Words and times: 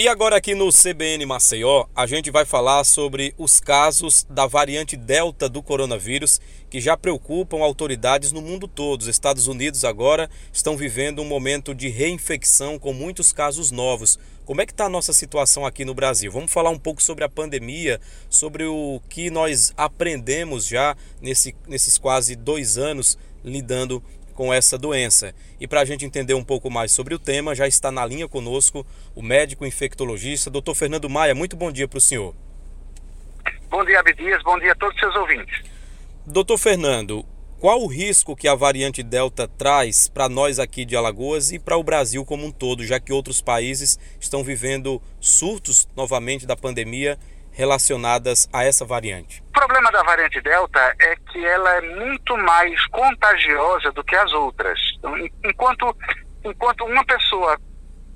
E 0.00 0.08
agora 0.08 0.34
aqui 0.34 0.54
no 0.54 0.70
CBN 0.72 1.26
Maceió, 1.26 1.84
a 1.94 2.06
gente 2.06 2.30
vai 2.30 2.46
falar 2.46 2.84
sobre 2.84 3.34
os 3.36 3.60
casos 3.60 4.26
da 4.30 4.46
variante 4.46 4.96
Delta 4.96 5.46
do 5.46 5.62
coronavírus 5.62 6.40
que 6.70 6.80
já 6.80 6.96
preocupam 6.96 7.58
autoridades 7.58 8.32
no 8.32 8.40
mundo 8.40 8.66
todo. 8.66 9.02
Os 9.02 9.08
Estados 9.08 9.46
Unidos 9.46 9.84
agora 9.84 10.30
estão 10.50 10.74
vivendo 10.74 11.20
um 11.20 11.26
momento 11.26 11.74
de 11.74 11.90
reinfecção 11.90 12.78
com 12.78 12.94
muitos 12.94 13.30
casos 13.30 13.70
novos. 13.70 14.18
Como 14.46 14.62
é 14.62 14.64
que 14.64 14.72
está 14.72 14.86
a 14.86 14.88
nossa 14.88 15.12
situação 15.12 15.66
aqui 15.66 15.84
no 15.84 15.92
Brasil? 15.92 16.32
Vamos 16.32 16.50
falar 16.50 16.70
um 16.70 16.78
pouco 16.78 17.02
sobre 17.02 17.22
a 17.22 17.28
pandemia, 17.28 18.00
sobre 18.30 18.64
o 18.64 19.02
que 19.06 19.28
nós 19.28 19.70
aprendemos 19.76 20.66
já 20.66 20.96
nesse, 21.20 21.54
nesses 21.68 21.98
quase 21.98 22.34
dois 22.34 22.78
anos 22.78 23.18
lidando 23.44 24.02
com 24.30 24.52
essa 24.52 24.78
doença. 24.78 25.34
E 25.60 25.66
para 25.66 25.80
a 25.80 25.84
gente 25.84 26.04
entender 26.04 26.34
um 26.34 26.44
pouco 26.44 26.70
mais 26.70 26.92
sobre 26.92 27.14
o 27.14 27.18
tema, 27.18 27.54
já 27.54 27.66
está 27.66 27.90
na 27.90 28.04
linha 28.06 28.28
conosco 28.28 28.86
o 29.14 29.22
médico 29.22 29.66
infectologista, 29.66 30.50
doutor 30.50 30.74
Fernando 30.74 31.08
Maia. 31.08 31.34
Muito 31.34 31.56
bom 31.56 31.70
dia 31.70 31.86
para 31.86 31.98
o 31.98 32.00
senhor. 32.00 32.34
Bom 33.68 33.84
dia, 33.84 34.00
Abdias. 34.00 34.42
Bom 34.42 34.58
dia 34.58 34.72
a 34.72 34.74
todos 34.74 34.94
os 34.94 35.00
seus 35.00 35.14
ouvintes. 35.16 35.62
Doutor 36.26 36.58
Fernando, 36.58 37.24
qual 37.60 37.82
o 37.82 37.86
risco 37.86 38.34
que 38.34 38.48
a 38.48 38.54
variante 38.54 39.02
Delta 39.02 39.46
traz 39.46 40.08
para 40.08 40.28
nós 40.28 40.58
aqui 40.58 40.84
de 40.84 40.96
Alagoas 40.96 41.52
e 41.52 41.58
para 41.58 41.76
o 41.76 41.82
Brasil 41.82 42.24
como 42.24 42.46
um 42.46 42.50
todo, 42.50 42.84
já 42.84 42.98
que 42.98 43.12
outros 43.12 43.42
países 43.42 43.98
estão 44.18 44.42
vivendo 44.42 45.00
surtos 45.20 45.86
novamente 45.94 46.46
da 46.46 46.56
pandemia 46.56 47.18
relacionadas 47.52 48.48
a 48.52 48.64
essa 48.64 48.84
variante? 48.84 49.42
O 49.48 49.52
problema 49.52 49.90
da 49.90 50.02
variante 50.02 50.40
Delta 50.40 50.94
é 51.00 51.16
que 51.16 51.44
ela 51.44 51.76
é 51.76 51.80
muito 51.96 52.36
mais 52.36 52.86
contagiosa 52.86 53.92
do 53.92 54.02
que 54.04 54.16
as 54.16 54.32
outras. 54.32 54.78
Então, 54.98 55.14
enquanto, 55.44 55.96
enquanto 56.44 56.84
uma 56.84 57.04
pessoa 57.04 57.58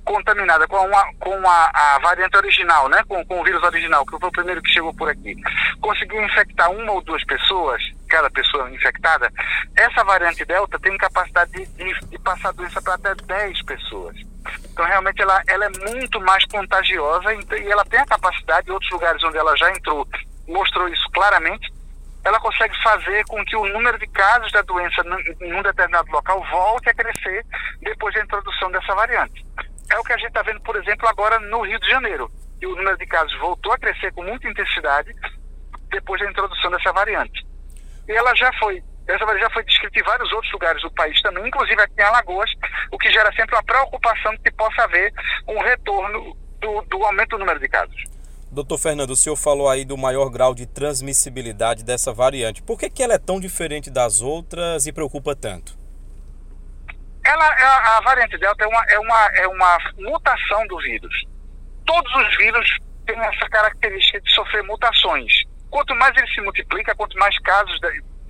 contaminada 0.04 0.68
com, 0.68 0.76
uma, 0.76 1.14
com 1.14 1.48
a, 1.48 1.70
a, 1.72 1.98
variante 2.00 2.36
original, 2.36 2.88
né, 2.88 3.02
com, 3.08 3.24
com 3.24 3.40
o 3.40 3.44
vírus 3.44 3.62
original, 3.62 4.04
que 4.04 4.18
foi 4.18 4.28
o 4.28 4.32
primeiro 4.32 4.62
que 4.62 4.70
chegou 4.70 4.94
por 4.94 5.08
aqui, 5.08 5.34
conseguiu 5.80 6.22
infectar 6.22 6.70
uma 6.70 6.92
ou 6.92 7.02
duas 7.02 7.24
pessoas, 7.24 7.82
cada 8.08 8.30
pessoa 8.30 8.70
infectada, 8.70 9.32
essa 9.76 10.04
variante 10.04 10.44
Delta 10.44 10.78
tem 10.78 10.96
capacidade 10.98 11.50
de, 11.52 11.66
de, 11.66 12.06
de 12.06 12.18
passar 12.18 12.52
doença 12.52 12.80
para 12.82 12.94
até 12.94 13.14
10 13.14 13.62
pessoas. 13.62 14.33
Então, 14.70 14.84
realmente, 14.84 15.22
ela, 15.22 15.42
ela 15.46 15.66
é 15.66 15.90
muito 15.90 16.20
mais 16.20 16.44
contagiosa 16.46 17.32
e 17.32 17.70
ela 17.70 17.84
tem 17.84 18.00
a 18.00 18.06
capacidade, 18.06 18.68
em 18.68 18.72
outros 18.72 18.90
lugares 18.90 19.22
onde 19.22 19.38
ela 19.38 19.56
já 19.56 19.70
entrou, 19.70 20.06
mostrou 20.48 20.88
isso 20.88 21.08
claramente, 21.12 21.72
ela 22.24 22.40
consegue 22.40 22.74
fazer 22.82 23.24
com 23.26 23.44
que 23.44 23.54
o 23.54 23.66
número 23.68 23.98
de 23.98 24.06
casos 24.06 24.50
da 24.50 24.62
doença 24.62 25.02
em 25.40 25.52
um 25.52 25.62
determinado 25.62 26.10
local 26.10 26.42
volte 26.50 26.88
a 26.88 26.94
crescer 26.94 27.44
depois 27.80 28.14
da 28.14 28.22
introdução 28.22 28.70
dessa 28.72 28.94
variante. 28.94 29.44
É 29.90 29.98
o 29.98 30.02
que 30.02 30.12
a 30.12 30.16
gente 30.16 30.28
está 30.28 30.42
vendo, 30.42 30.60
por 30.62 30.74
exemplo, 30.76 31.06
agora 31.06 31.38
no 31.38 31.60
Rio 31.62 31.78
de 31.78 31.88
Janeiro, 31.88 32.30
que 32.58 32.66
o 32.66 32.74
número 32.74 32.96
de 32.96 33.06
casos 33.06 33.38
voltou 33.38 33.72
a 33.72 33.78
crescer 33.78 34.12
com 34.12 34.22
muita 34.22 34.48
intensidade 34.48 35.14
depois 35.90 36.20
da 36.20 36.30
introdução 36.30 36.70
dessa 36.70 36.92
variante. 36.92 37.46
E 38.08 38.12
ela 38.12 38.34
já 38.34 38.50
foi 38.54 38.82
essa 39.06 39.24
variante 39.24 39.44
já 39.44 39.50
foi 39.50 39.64
descrita 39.64 39.98
em 39.98 40.02
vários 40.02 40.32
outros 40.32 40.52
lugares 40.52 40.82
do 40.82 40.90
país 40.92 41.20
também, 41.20 41.46
inclusive 41.46 41.80
aqui 41.80 41.94
em 41.98 42.02
Alagoas, 42.02 42.50
o 42.90 42.98
que 42.98 43.12
gera 43.12 43.30
sempre 43.34 43.54
uma 43.54 43.62
preocupação 43.62 44.32
de 44.32 44.38
que 44.38 44.50
possa 44.52 44.82
haver 44.82 45.12
um 45.46 45.60
retorno 45.60 46.36
do, 46.60 46.82
do 46.82 47.04
aumento 47.04 47.30
do 47.30 47.38
número 47.38 47.60
de 47.60 47.68
casos. 47.68 48.04
Doutor 48.50 48.78
Fernando, 48.78 49.10
o 49.10 49.16
senhor 49.16 49.36
falou 49.36 49.68
aí 49.68 49.84
do 49.84 49.98
maior 49.98 50.30
grau 50.30 50.54
de 50.54 50.64
transmissibilidade 50.64 51.84
dessa 51.84 52.12
variante. 52.12 52.62
Por 52.62 52.78
que, 52.78 52.88
que 52.88 53.02
ela 53.02 53.14
é 53.14 53.18
tão 53.18 53.40
diferente 53.40 53.90
das 53.90 54.22
outras 54.22 54.86
e 54.86 54.92
preocupa 54.92 55.34
tanto? 55.34 55.76
Ela, 57.26 57.44
a, 57.44 57.98
a 57.98 58.00
variante 58.02 58.38
Delta 58.38 58.64
é 58.64 58.68
uma, 58.68 58.84
é, 58.88 58.98
uma, 58.98 59.26
é 59.34 59.48
uma 59.48 59.78
mutação 59.98 60.66
do 60.68 60.78
vírus. 60.78 61.24
Todos 61.84 62.14
os 62.14 62.36
vírus 62.36 62.78
têm 63.06 63.18
essa 63.18 63.48
característica 63.48 64.20
de 64.20 64.32
sofrer 64.32 64.62
mutações. 64.62 65.32
Quanto 65.68 65.94
mais 65.96 66.16
ele 66.16 66.28
se 66.28 66.40
multiplica, 66.40 66.94
quanto 66.94 67.18
mais 67.18 67.36
casos 67.40 67.80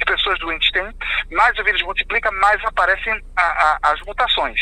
de, 0.05 0.13
pessoas 0.13 0.39
doentes 0.39 0.71
tem, 0.71 0.89
mais 1.33 1.59
o 1.59 1.65
vírus 1.65 1.83
multiplica, 1.83 2.31
mais 2.33 2.63
aparecem 2.65 3.21
a, 3.37 3.43
a, 3.43 3.79
as 3.93 4.01
mutações 4.03 4.61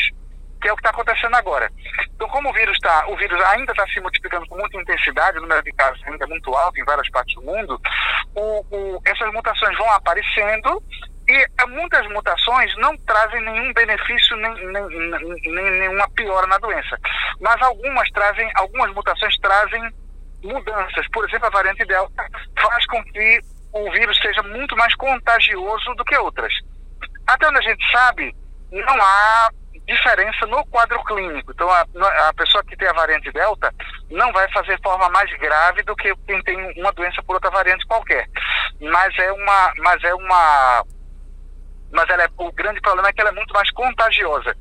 que 0.63 0.69
é 0.69 0.71
o 0.71 0.77
que 0.77 0.79
está 0.79 0.91
acontecendo 0.91 1.35
agora. 1.35 1.69
Então, 2.15 2.25
como 2.29 2.49
o 2.49 2.53
vírus 2.53 2.73
está, 2.75 3.05
o 3.09 3.17
vírus 3.17 3.37
ainda 3.47 3.73
está 3.73 3.85
se 3.85 3.99
multiplicando 3.99 4.47
com 4.47 4.57
muita 4.57 4.79
intensidade, 4.79 5.37
o 5.37 5.41
número 5.41 5.61
de 5.61 5.73
casos 5.73 6.01
ainda 6.07 6.23
é 6.23 6.27
muito 6.27 6.55
alto 6.55 6.79
em 6.79 6.85
várias 6.85 7.09
partes 7.09 7.35
do 7.35 7.41
mundo, 7.41 7.77
o, 8.33 8.65
o, 8.71 9.01
essas 9.03 9.29
mutações 9.33 9.77
vão 9.77 9.91
aparecendo 9.91 10.81
e 11.27 11.33
eh, 11.33 11.65
muitas 11.67 12.07
mutações 12.07 12.73
não 12.77 12.97
trazem 12.99 13.41
nenhum 13.41 13.73
benefício, 13.73 14.37
nem, 14.37 14.53
nem, 14.67 14.87
nem, 15.53 15.71
nenhuma 15.79 16.09
piora 16.11 16.47
na 16.47 16.57
doença. 16.57 16.97
Mas 17.41 17.61
algumas 17.61 18.09
trazem, 18.11 18.49
algumas 18.55 18.93
mutações 18.93 19.37
trazem 19.39 19.81
mudanças. 20.43 21.07
Por 21.11 21.27
exemplo, 21.27 21.47
a 21.47 21.51
variante 21.51 21.85
Delta 21.85 22.25
faz 22.57 22.85
com 22.87 23.03
que 23.03 23.41
o 23.73 23.91
vírus 23.91 24.17
seja 24.19 24.43
muito 24.43 24.75
mais 24.77 24.93
contagioso 24.95 25.93
do 25.95 26.05
que 26.05 26.15
outras. 26.17 26.53
Até 27.25 27.47
onde 27.47 27.57
a 27.57 27.61
gente 27.61 27.91
sabe, 27.91 28.35
não 28.71 29.01
há 29.01 29.49
diferença 29.87 30.45
no 30.45 30.65
quadro 30.67 31.03
clínico. 31.03 31.51
Então, 31.51 31.69
a, 31.69 31.81
a, 32.29 32.33
pessoa 32.33 32.63
que 32.63 32.77
tem 32.77 32.87
a 32.87 32.93
variante 32.93 33.31
Delta 33.31 33.73
não 34.09 34.31
vai 34.31 34.49
fazer 34.51 34.79
forma 34.81 35.09
mais 35.09 35.29
grave 35.37 35.83
do 35.83 35.95
que 35.95 36.13
quem 36.27 36.41
tem 36.43 36.79
uma 36.79 36.91
doença 36.91 37.21
por 37.23 37.35
outra 37.35 37.49
variante 37.49 37.85
qualquer. 37.85 38.27
Mas 38.79 39.17
é 39.17 39.31
uma, 39.31 39.73
mas 39.79 40.03
é 40.03 40.13
uma, 40.13 40.85
mas 41.91 42.09
ela 42.09 42.23
é, 42.23 42.29
o 42.37 42.51
grande 42.51 42.79
problema 42.79 43.09
é 43.09 43.13
que 43.13 43.21
ela 43.21 43.31
é 43.31 43.33
muito 43.33 43.53
mais 43.53 43.69
contagiosa. 43.71 44.55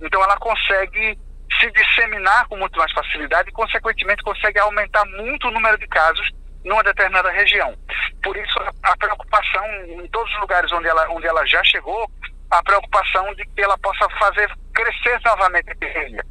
Então, 0.00 0.22
ela 0.22 0.36
consegue 0.36 1.18
se 1.60 1.70
disseminar 1.70 2.46
com 2.48 2.56
muito 2.56 2.78
mais 2.78 2.90
facilidade 2.92 3.50
e, 3.50 3.52
consequentemente, 3.52 4.22
consegue 4.22 4.58
aumentar 4.58 5.04
muito 5.04 5.48
o 5.48 5.50
número 5.50 5.78
de 5.78 5.86
casos 5.86 6.30
numa 6.64 6.82
determinada 6.82 7.30
região. 7.30 7.76
Por 8.22 8.36
isso, 8.36 8.58
a 8.82 8.96
preocupação 8.96 9.64
em 9.86 10.08
todos 10.08 10.32
os 10.32 10.40
lugares 10.40 10.70
onde 10.72 10.88
ela, 10.88 11.08
onde 11.10 11.26
ela 11.26 11.44
já 11.46 11.62
chegou 11.64 12.10
a 12.50 12.62
preocupação 12.62 13.34
de 13.34 13.44
que 13.46 13.62
ela 13.62 13.78
possa 13.78 14.08
fazer 14.18 14.50
crescer 14.74 15.20
novamente 15.24 15.68
a 15.68 15.72
epidemia. 15.72 16.24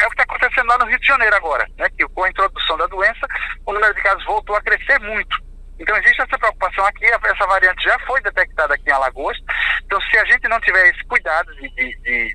É 0.00 0.06
o 0.06 0.10
que 0.10 0.20
está 0.20 0.24
acontecendo 0.24 0.68
lá 0.68 0.78
no 0.78 0.86
Rio 0.86 0.98
de 0.98 1.06
Janeiro 1.06 1.34
agora, 1.36 1.66
né? 1.78 1.88
que 1.90 2.04
com 2.08 2.24
a 2.24 2.28
introdução 2.28 2.76
da 2.76 2.86
doença, 2.86 3.26
o 3.66 3.72
número 3.72 3.94
de 3.94 4.02
casos 4.02 4.24
voltou 4.24 4.56
a 4.56 4.62
crescer 4.62 4.98
muito. 5.00 5.36
Então 5.78 5.96
existe 5.96 6.20
essa 6.20 6.38
preocupação 6.38 6.84
aqui, 6.86 7.06
essa 7.06 7.46
variante 7.46 7.82
já 7.84 7.98
foi 8.00 8.20
detectada 8.20 8.74
aqui 8.74 8.88
em 8.88 8.92
Alagoas. 8.92 9.36
Então 9.84 10.00
se 10.02 10.18
a 10.18 10.24
gente 10.26 10.46
não 10.48 10.60
tiver 10.60 10.88
esse 10.90 11.02
cuidado 11.04 11.54
de, 11.54 11.68
de, 11.70 11.96
de, 12.02 12.34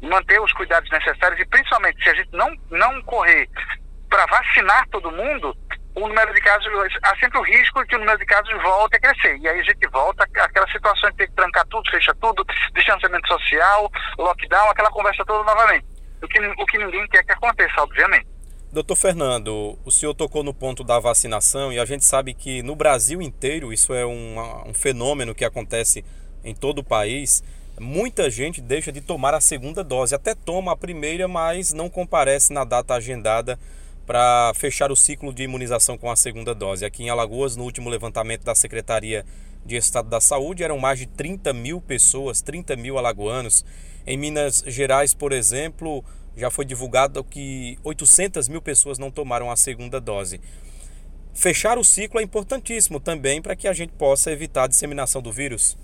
de 0.00 0.06
manter 0.06 0.40
os 0.40 0.52
cuidados 0.52 0.90
necessários 0.90 1.40
e 1.40 1.46
principalmente 1.46 2.02
se 2.02 2.08
a 2.10 2.14
gente 2.14 2.32
não, 2.32 2.54
não 2.70 3.02
correr 3.02 3.48
para 4.08 4.26
vacinar 4.26 4.86
todo 4.88 5.12
mundo, 5.12 5.56
o 5.94 6.06
número 6.06 6.32
de 6.32 6.40
casos, 6.40 6.68
há 7.02 7.16
sempre 7.16 7.38
o 7.38 7.42
risco 7.42 7.84
que 7.86 7.96
o 7.96 7.98
número 7.98 8.18
de 8.18 8.26
casos 8.26 8.52
volte 8.62 8.96
a 8.96 9.00
crescer. 9.00 9.36
E 9.38 9.48
aí 9.48 9.60
a 9.60 9.62
gente 9.62 9.86
volta 9.88 10.24
àquela 10.24 10.68
situação 10.68 11.10
de 11.10 11.16
ter 11.16 11.26
que 11.28 11.34
trancar 11.34 11.66
tudo, 11.66 11.90
fecha 11.90 12.14
tudo, 12.20 12.44
distanciamento 12.74 13.26
social, 13.26 13.90
lockdown, 14.18 14.70
aquela 14.70 14.90
conversa 14.90 15.24
toda 15.24 15.44
novamente. 15.44 15.84
O 16.22 16.28
que, 16.28 16.38
o 16.38 16.66
que 16.66 16.78
ninguém 16.78 17.06
quer 17.08 17.24
que 17.24 17.32
aconteça, 17.32 17.82
obviamente. 17.82 18.26
Doutor 18.72 18.94
Fernando, 18.94 19.76
o 19.84 19.90
senhor 19.90 20.14
tocou 20.14 20.44
no 20.44 20.54
ponto 20.54 20.84
da 20.84 21.00
vacinação 21.00 21.72
e 21.72 21.80
a 21.80 21.84
gente 21.84 22.04
sabe 22.04 22.34
que 22.34 22.62
no 22.62 22.76
Brasil 22.76 23.20
inteiro 23.20 23.72
isso 23.72 23.92
é 23.92 24.06
um, 24.06 24.68
um 24.68 24.74
fenômeno 24.74 25.34
que 25.34 25.44
acontece 25.44 26.04
em 26.44 26.54
todo 26.54 26.78
o 26.78 26.84
país. 26.84 27.42
Muita 27.80 28.30
gente 28.30 28.60
deixa 28.60 28.92
de 28.92 29.00
tomar 29.00 29.34
a 29.34 29.40
segunda 29.40 29.82
dose, 29.82 30.14
até 30.14 30.36
toma 30.36 30.72
a 30.72 30.76
primeira, 30.76 31.26
mas 31.26 31.72
não 31.72 31.90
comparece 31.90 32.52
na 32.52 32.62
data 32.62 32.94
agendada 32.94 33.58
para 34.10 34.52
fechar 34.56 34.90
o 34.90 34.96
ciclo 34.96 35.32
de 35.32 35.44
imunização 35.44 35.96
com 35.96 36.10
a 36.10 36.16
segunda 36.16 36.52
dose. 36.52 36.84
Aqui 36.84 37.04
em 37.04 37.10
Alagoas, 37.10 37.54
no 37.54 37.62
último 37.62 37.88
levantamento 37.88 38.42
da 38.42 38.56
Secretaria 38.56 39.24
de 39.64 39.76
Estado 39.76 40.08
da 40.08 40.20
Saúde, 40.20 40.64
eram 40.64 40.80
mais 40.80 40.98
de 40.98 41.06
30 41.06 41.52
mil 41.52 41.80
pessoas, 41.80 42.42
30 42.42 42.74
mil 42.74 42.98
alagoanos. 42.98 43.64
Em 44.04 44.16
Minas 44.16 44.64
Gerais, 44.66 45.14
por 45.14 45.30
exemplo, 45.30 46.04
já 46.36 46.50
foi 46.50 46.64
divulgado 46.64 47.22
que 47.22 47.78
800 47.84 48.48
mil 48.48 48.60
pessoas 48.60 48.98
não 48.98 49.12
tomaram 49.12 49.48
a 49.48 49.54
segunda 49.54 50.00
dose. 50.00 50.40
Fechar 51.32 51.78
o 51.78 51.84
ciclo 51.84 52.18
é 52.18 52.22
importantíssimo 52.24 52.98
também 52.98 53.40
para 53.40 53.54
que 53.54 53.68
a 53.68 53.72
gente 53.72 53.92
possa 53.92 54.32
evitar 54.32 54.64
a 54.64 54.66
disseminação 54.66 55.22
do 55.22 55.30
vírus. 55.30 55.78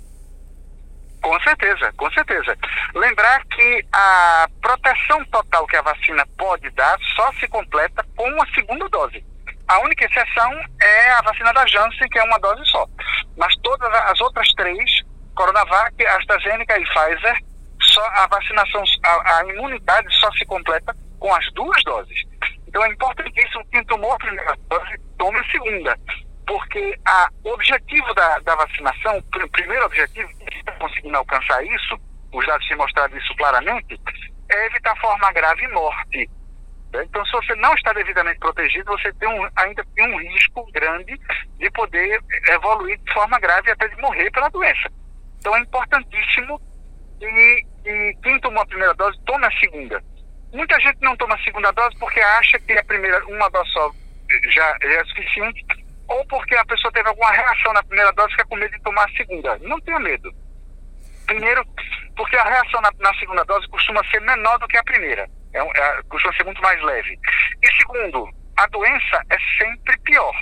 Com 1.27 1.41
certeza, 1.41 1.93
com 1.97 2.09
certeza. 2.13 2.57
Lembrar 2.95 3.45
que 3.47 3.85
a 3.93 4.47
proteção 4.63 5.25
total 5.25 5.67
que 5.67 5.75
a 5.75 5.83
vacina 5.83 6.25
pode 6.39 6.71
dar 6.71 6.97
só 7.17 7.33
se 7.33 7.49
completa 7.49 8.07
com 8.17 8.31
uma 8.31 8.47
segunda 8.55 8.89
dose. 8.89 9.25
A 9.67 9.81
única 9.81 10.05
exceção 10.05 10.53
é 10.81 11.11
a 11.11 11.23
vacina 11.23 11.53
da 11.53 11.67
Janssen, 11.67 12.09
que 12.11 12.19
é 12.21 12.23
uma 12.23 12.39
dose 12.39 12.65
só. 12.67 12.87
Mas 13.37 13.53
todas 13.57 13.93
as 13.93 14.21
outras 14.21 14.49
três, 14.53 14.89
Coronavac, 15.35 16.07
AstraZeneca 16.07 16.79
e 16.79 16.85
Pfizer, 16.85 17.37
só 17.83 18.07
a 18.07 18.29
vacinação, 18.29 18.85
a, 19.03 19.39
a 19.39 19.45
imunidade 19.47 20.07
só 20.21 20.31
se 20.31 20.45
completa 20.45 20.95
com 21.19 21.35
as 21.35 21.53
duas 21.55 21.83
doses. 21.83 22.23
Então 22.69 22.85
é 22.85 22.89
importantíssimo 22.89 23.67
quem 23.73 23.85
tomou 23.87 24.13
a 24.13 24.19
primeira 24.19 24.55
dose, 24.69 24.97
tome 25.19 25.41
a 25.41 25.51
segunda 25.51 25.99
porque 26.47 26.99
o 27.45 27.51
objetivo 27.51 28.15
da, 28.15 28.39
da 28.39 28.55
vacinação, 28.55 29.19
o 29.19 29.51
primeiro 29.51 29.85
objetivo, 29.85 30.29
conseguindo 30.87 31.17
alcançar 31.17 31.65
isso, 31.65 31.99
os 32.33 32.47
dados 32.47 32.67
têm 32.69 32.77
mostrado 32.77 33.17
isso 33.17 33.35
claramente, 33.37 34.01
é 34.51 34.67
evitar 34.67 34.97
forma 34.97 35.33
grave 35.33 35.65
e 35.65 35.69
morte. 35.69 36.31
Então, 36.95 37.25
se 37.27 37.33
você 37.33 37.55
não 37.57 37.75
está 37.75 37.93
devidamente 37.93 38.39
protegido, 38.39 38.93
você 38.93 39.13
tem 39.15 39.29
um, 39.29 39.49
ainda 39.57 39.85
tem 39.95 40.15
um 40.15 40.19
risco 40.19 40.67
grande 40.73 41.19
de 41.59 41.71
poder 41.73 42.21
evoluir 42.49 42.99
de 42.99 43.13
forma 43.13 43.39
grave 43.39 43.69
e 43.69 43.73
até 43.73 43.89
de 43.89 44.01
morrer 44.01 44.31
pela 44.31 44.49
doença. 44.49 44.89
Então, 45.39 45.55
é 45.57 45.61
importantíssimo 45.61 46.59
que, 47.19 47.67
que 47.85 48.19
quem 48.23 48.41
tomou 48.41 48.63
a 48.63 48.67
primeira 48.67 48.95
dose 48.95 49.19
tome 49.27 49.45
a 49.45 49.59
segunda. 49.59 50.03
Muita 50.53 50.81
gente 50.81 50.99
não 51.03 51.17
toma 51.17 51.35
a 51.35 51.43
segunda 51.43 51.71
dose 51.73 51.99
porque 51.99 52.21
acha 52.21 52.59
que 52.61 52.73
a 52.73 52.85
primeira, 52.85 53.23
uma 53.27 53.51
dose 53.51 53.71
só 53.73 53.91
já, 54.51 54.77
já 54.81 55.01
é 55.01 55.05
suficiente, 55.05 55.67
ou 56.09 56.25
porque 56.27 56.55
a 56.57 56.65
pessoa 56.65 56.93
teve 56.93 57.09
alguma 57.09 57.31
reação 57.31 57.73
na 57.75 57.83
primeira 57.83 58.13
dose 58.13 58.29
e 58.29 58.33
fica 58.33 58.47
com 58.47 58.57
medo 58.57 58.73
de 58.73 58.83
tomar 58.83 59.05
a 59.05 59.17
segunda. 59.17 59.59
Não 59.59 59.79
tenha 59.81 59.99
medo. 59.99 60.33
Primeiro, 61.27 61.65
porque 62.17 62.37
a 62.37 62.45
reação 62.45 62.81
na, 62.81 62.91
na 62.99 63.15
segunda 63.19 63.45
dose 63.45 63.69
costuma 63.69 64.03
ser 64.11 64.21
menor 64.21 64.59
do 64.59 64.69
que 64.69 64.77
a 64.77 64.85
primeira. 64.85 65.29
É, 65.53 65.61
é, 65.61 66.03
costuma 66.09 66.35
ser 66.35 66.45
muito 66.45 66.61
mais 66.63 66.81
leve. 66.83 67.19
E 67.63 67.77
segundo, 67.77 68.29
a 68.57 68.67
doença 68.69 69.23
é 69.31 69.37
sempre 69.59 69.99
pior. 70.01 70.35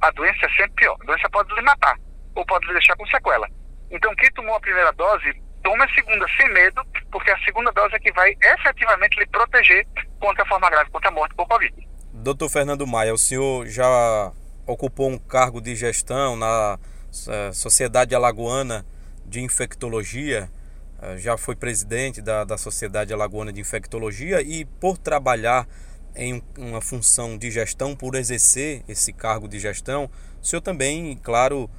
A 0.00 0.10
doença 0.12 0.46
é 0.46 0.48
sempre 0.50 0.72
pior. 0.76 0.96
A 1.02 1.04
doença 1.04 1.28
pode 1.30 1.54
lhe 1.54 1.62
matar 1.62 1.96
ou 2.34 2.44
pode 2.46 2.66
lhe 2.66 2.72
deixar 2.72 2.96
com 2.96 3.06
sequela. 3.06 3.46
Então, 3.90 4.14
quem 4.14 4.30
tomou 4.32 4.54
a 4.54 4.60
primeira 4.60 4.92
dose, 4.92 5.32
tome 5.62 5.82
a 5.82 5.94
segunda 5.94 6.26
sem 6.36 6.48
medo, 6.52 6.82
porque 7.10 7.30
a 7.30 7.38
segunda 7.40 7.72
dose 7.72 7.94
é 7.94 7.98
que 7.98 8.12
vai 8.12 8.34
efetivamente 8.40 9.18
lhe 9.18 9.26
proteger 9.26 9.86
contra 10.20 10.44
a 10.44 10.46
forma 10.46 10.70
grave, 10.70 10.90
contra 10.90 11.10
a 11.10 11.12
morte 11.12 11.34
por 11.34 11.46
Covid. 11.46 11.74
Doutor 12.12 12.48
Fernando 12.48 12.86
Maia, 12.86 13.12
o 13.12 13.18
senhor 13.18 13.66
já 13.66 14.32
ocupou 14.66 15.10
um 15.10 15.18
cargo 15.18 15.60
de 15.60 15.74
gestão 15.74 16.36
na 16.36 16.78
uh, 16.78 17.52
Sociedade 17.52 18.14
Alagoana 18.14 18.84
de 19.26 19.40
Infectologia, 19.40 20.50
uh, 20.98 21.18
já 21.18 21.36
foi 21.36 21.56
presidente 21.56 22.20
da, 22.20 22.44
da 22.44 22.58
Sociedade 22.58 23.12
Alagoana 23.12 23.52
de 23.52 23.60
Infectologia 23.60 24.42
e 24.42 24.64
por 24.64 24.98
trabalhar 24.98 25.66
em 26.14 26.42
uma 26.58 26.80
função 26.80 27.38
de 27.38 27.50
gestão, 27.50 27.94
por 27.94 28.14
exercer 28.14 28.82
esse 28.88 29.12
cargo 29.12 29.48
de 29.48 29.58
gestão, 29.58 30.10
o 30.42 30.44
senhor 30.44 30.60
também, 30.60 31.16
claro, 31.22 31.70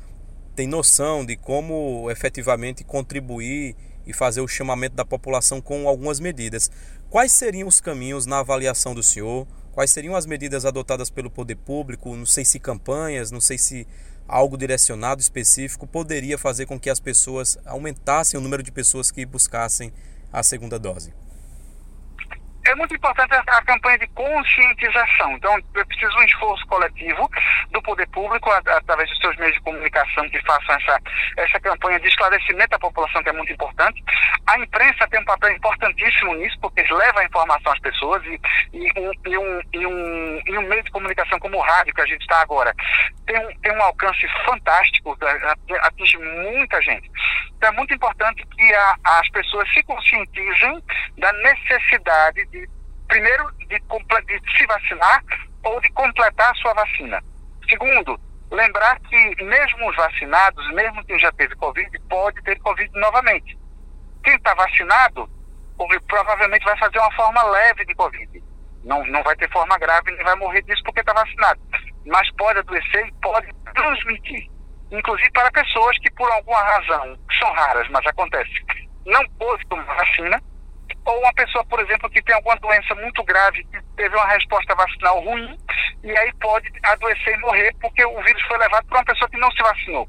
tem 0.56 0.68
noção 0.68 1.26
de 1.26 1.36
como 1.36 2.10
efetivamente 2.10 2.84
contribuir 2.84 3.76
e 4.06 4.14
fazer 4.14 4.42
o 4.42 4.48
chamamento 4.48 4.96
da 4.96 5.06
população 5.06 5.62
com 5.62 5.88
algumas 5.88 6.20
medidas. 6.20 6.70
Quais 7.10 7.32
seriam 7.34 7.68
os 7.68 7.82
caminhos 7.82 8.26
na 8.26 8.40
avaliação 8.40 8.94
do 8.94 9.04
senhor? 9.04 9.48
Quais 9.72 9.92
seriam 9.92 10.16
as 10.16 10.26
medidas 10.26 10.66
adotadas 10.66 11.10
pelo 11.10 11.30
poder 11.30 11.56
público? 11.56 12.16
Não 12.16 12.26
sei 12.26 12.44
se 12.44 12.60
campanhas, 12.60 13.32
não 13.32 13.42
sei 13.42 13.58
se 13.58 13.88
algo 14.32 14.58
direcionado 14.58 15.20
específico 15.20 15.86
poderia 15.86 16.38
fazer 16.38 16.66
com 16.66 16.80
que 16.80 16.90
as 16.90 17.02
pessoas 17.02 17.58
aumentassem 17.66 18.40
o 18.40 18.42
número 18.42 18.64
de 18.64 18.72
pessoas 18.72 19.12
que 19.12 19.26
buscassem 19.26 19.92
a 20.32 20.42
segunda 20.42 20.80
dose 20.80 21.14
é 22.66 22.76
muito 22.76 22.96
importante 22.96 23.34
a, 23.34 23.62
campanha 23.64 23.98
de 23.98 24.08
conscientização. 24.08 25.32
Então, 25.34 25.58
é 25.76 25.84
preciso 25.84 26.16
um 26.18 26.24
esforço 26.24 26.66
coletivo 26.68 27.30
do 27.72 27.82
poder 27.82 28.08
público, 28.10 28.52
através 28.52 29.10
dos 29.10 29.20
seus 29.20 29.36
meios 29.38 29.54
de 29.54 29.62
comunicação, 29.62 30.30
que 30.30 30.40
façam 30.42 30.76
essa, 30.76 31.00
essa 31.38 31.60
campanha 31.60 32.00
de 32.00 32.08
esclarecimento 32.08 32.70
da 32.70 32.80
população, 32.80 33.24
que 33.24 33.30
é 33.30 33.34
muito 33.34 33.52
importante. 33.52 34.04
A 34.48 34.60
imprensa 34.60 35.08
tem 35.08 35.20
um 35.20 35.26
papel 35.26 35.52
importantíssimo 35.52 36.36
nisso, 36.36 36.58
porque 36.62 36.82
leva 36.82 37.22
a 37.22 37.26
informação 37.26 37.72
às 37.72 37.80
pessoas 37.80 38.24
e, 38.26 38.40
e, 38.74 39.00
um, 39.00 39.12
e, 39.26 39.38
um, 39.38 39.62
e, 39.74 39.88
um, 39.88 40.42
e 40.46 40.58
um 40.58 40.68
meio 40.68 40.84
de 40.84 40.92
comunicação 40.92 41.40
como 41.40 41.58
o 41.58 41.62
rádio, 41.62 41.94
que 41.94 42.02
a 42.02 42.06
gente 42.06 42.22
está 42.22 42.42
agora, 42.42 42.74
tem 43.26 43.38
um, 43.40 43.60
tem 43.62 43.72
um 43.76 43.82
alcance 43.82 44.28
fantástico, 44.46 45.18
atinge 45.82 46.18
muita 46.18 46.82
gente. 46.82 47.10
Então, 47.58 47.70
é 47.70 47.74
muito 47.74 47.94
importante 47.94 48.46
que 48.46 48.74
a, 48.74 48.96
as 49.04 49.30
pessoas 49.30 49.72
se 49.74 49.84
conscientizem 49.84 50.82
da 51.18 51.32
necessidade 51.34 52.46
de, 52.48 52.61
primeiro, 53.12 53.52
de, 53.68 53.68
de 53.68 54.58
se 54.58 54.66
vacinar 54.66 55.22
ou 55.64 55.82
de 55.82 55.90
completar 55.92 56.52
a 56.52 56.56
sua 56.56 56.74
vacina. 56.74 57.22
Segundo, 57.70 58.18
lembrar 58.50 58.98
que 59.02 59.44
mesmo 59.44 59.90
os 59.90 59.96
vacinados, 59.98 60.74
mesmo 60.74 61.04
quem 61.06 61.20
já 61.20 61.32
teve 61.34 61.54
Covid, 61.56 61.92
pode 62.10 62.42
ter 62.44 62.58
Covid 62.60 62.90
novamente. 62.94 63.58
Quem 64.24 64.36
está 64.36 64.54
vacinado 64.54 65.30
provavelmente 66.08 66.64
vai 66.64 66.78
fazer 66.78 67.00
uma 67.00 67.12
forma 67.14 67.44
leve 67.44 67.86
de 67.86 67.96
Covid. 67.96 68.44
Não, 68.84 69.06
não 69.08 69.24
vai 69.24 69.36
ter 69.36 69.52
forma 69.52 69.78
grave, 69.78 70.12
nem 70.12 70.24
vai 70.24 70.36
morrer 70.36 70.62
disso 70.62 70.82
porque 70.84 71.02
está 71.02 71.12
vacinado. 71.12 71.60
Mas 72.06 72.32
pode 72.36 72.60
adoecer 72.60 73.08
e 73.08 73.14
pode 73.22 73.52
transmitir. 73.74 74.50
Inclusive 74.92 75.32
para 75.32 75.52
pessoas 75.52 75.98
que, 76.00 76.12
por 76.12 76.30
alguma 76.32 76.62
razão, 76.62 77.18
são 77.40 77.52
raras, 77.54 77.88
mas 77.90 78.06
acontece, 78.06 78.54
não 79.06 79.26
pôde 79.40 79.66
tomar 79.68 79.96
vacina, 79.96 80.42
ou 81.06 81.20
uma 81.20 81.34
pessoa, 81.34 81.66
por 81.66 81.80
exemplo, 81.80 82.10
que 82.10 82.22
tem 82.22 82.36
alguma 82.36 82.56
doença 82.58 82.94
muito 82.96 83.24
grave, 83.24 83.64
que 83.66 83.82
teve 83.96 84.16
uma 84.16 84.28
resposta 84.28 84.76
vacinal 84.76 85.20
ruim, 85.22 85.58
e 86.04 86.18
aí 86.18 86.32
pode 86.40 86.72
adoecer 86.84 87.34
e 87.34 87.40
morrer 87.40 87.76
porque 87.82 88.04
o 88.06 88.22
vírus 88.24 88.42
foi 88.44 88.58
levado 88.58 88.86
para 88.86 89.00
uma 89.00 89.06
pessoa 89.06 89.30
que 89.30 89.38
não 89.38 89.52
se 89.52 89.64
vacinou. 89.64 90.08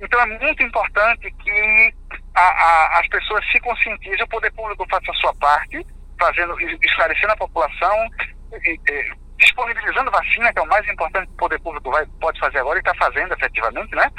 Então 0.00 0.20
é 0.20 0.26
muito 0.26 0.62
importante 0.62 1.30
que 1.30 1.94
a, 2.34 2.42
a, 2.42 3.00
as 3.00 3.08
pessoas 3.08 3.44
se 3.50 3.60
conscientizem, 3.60 4.22
o 4.22 4.28
poder 4.28 4.52
público 4.52 4.86
faça 4.88 5.10
a 5.10 5.14
sua 5.14 5.34
parte, 5.34 5.84
fazendo, 6.18 6.54
esclarecendo 6.60 7.32
a 7.32 7.36
população, 7.36 8.08
e, 8.52 8.80
e, 8.88 9.12
disponibilizando 9.38 10.10
vacina, 10.10 10.52
que 10.52 10.58
é 10.58 10.62
o 10.62 10.68
mais 10.68 10.86
importante 10.88 11.26
que 11.26 11.32
o 11.32 11.36
poder 11.36 11.60
público 11.60 11.90
vai, 11.90 12.06
pode 12.20 12.38
fazer 12.38 12.58
agora 12.58 12.78
e 12.78 12.80
está 12.80 12.94
fazendo 12.94 13.32
efetivamente, 13.34 13.94
né? 13.94 14.10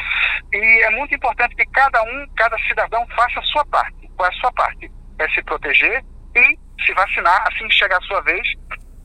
E 0.51 0.83
é 0.83 0.89
muito 0.91 1.15
importante 1.15 1.55
que 1.55 1.65
cada 1.67 2.01
um, 2.03 2.27
cada 2.35 2.57
cidadão 2.67 3.05
faça 3.15 3.39
a 3.39 3.43
sua 3.43 3.65
parte. 3.65 4.09
Qual 4.17 4.29
é 4.29 4.33
a 4.33 4.39
sua 4.39 4.51
parte? 4.53 4.91
É 5.21 5.29
se 5.29 5.41
proteger 5.43 6.03
e 6.35 6.59
se 6.85 6.93
vacinar 6.93 7.47
assim 7.47 7.67
que 7.67 7.75
chegar 7.75 7.97
a 7.97 8.05
sua 8.05 8.21
vez, 8.21 8.41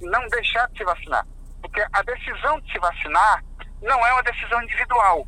não 0.00 0.26
deixar 0.28 0.66
de 0.68 0.78
se 0.78 0.84
vacinar. 0.84 1.24
Porque 1.60 1.84
a 1.92 2.02
decisão 2.02 2.60
de 2.60 2.72
se 2.72 2.78
vacinar 2.78 3.42
não 3.82 4.06
é 4.06 4.12
uma 4.12 4.22
decisão 4.22 4.62
individual, 4.62 5.26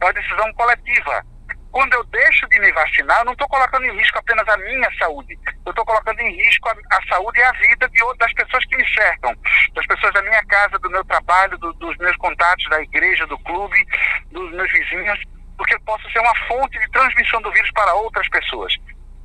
é 0.00 0.04
uma 0.04 0.12
decisão 0.12 0.52
coletiva. 0.54 1.22
Quando 1.70 1.92
eu 1.94 2.04
deixo 2.04 2.48
de 2.48 2.58
me 2.58 2.72
vacinar, 2.72 3.20
eu 3.20 3.26
não 3.26 3.32
estou 3.32 3.48
colocando 3.48 3.84
em 3.84 3.96
risco 3.96 4.18
apenas 4.18 4.48
a 4.48 4.56
minha 4.56 4.90
saúde, 4.98 5.38
eu 5.64 5.70
estou 5.70 5.84
colocando 5.84 6.18
em 6.20 6.34
risco 6.34 6.68
a, 6.68 6.72
a, 6.96 7.06
saúde 7.06 7.38
e 7.38 7.42
a 7.44 7.52
vida 7.52 7.88
de 7.88 8.02
outras 8.02 8.32
pessoas 8.32 8.64
que 8.64 8.76
me 8.76 8.88
cercam, 8.92 9.32
das 9.74 9.86
pessoas 9.86 10.12
da 10.14 10.22
minha 10.22 10.44
casa, 10.46 10.78
do 10.80 10.90
meu 10.90 11.04
trabalho, 11.04 11.56
do, 11.58 11.72
dos 11.74 11.96
meus 11.98 12.16
contatos, 12.16 12.68
da 12.70 12.82
igreja, 12.82 13.24
do 13.28 13.38
clube, 13.40 13.76
dos 14.32 14.50
meus 14.50 14.72
vizinhos, 14.72 15.20
porque 15.56 15.74
eu 15.74 15.80
posso 15.82 16.10
ser 16.10 16.18
uma 16.18 16.34
fonte 16.48 16.76
de 16.78 16.90
transmissão 16.90 17.40
do 17.42 17.52
vírus 17.52 17.70
para 17.72 17.94
outras 17.94 18.28
pessoas. 18.30 18.74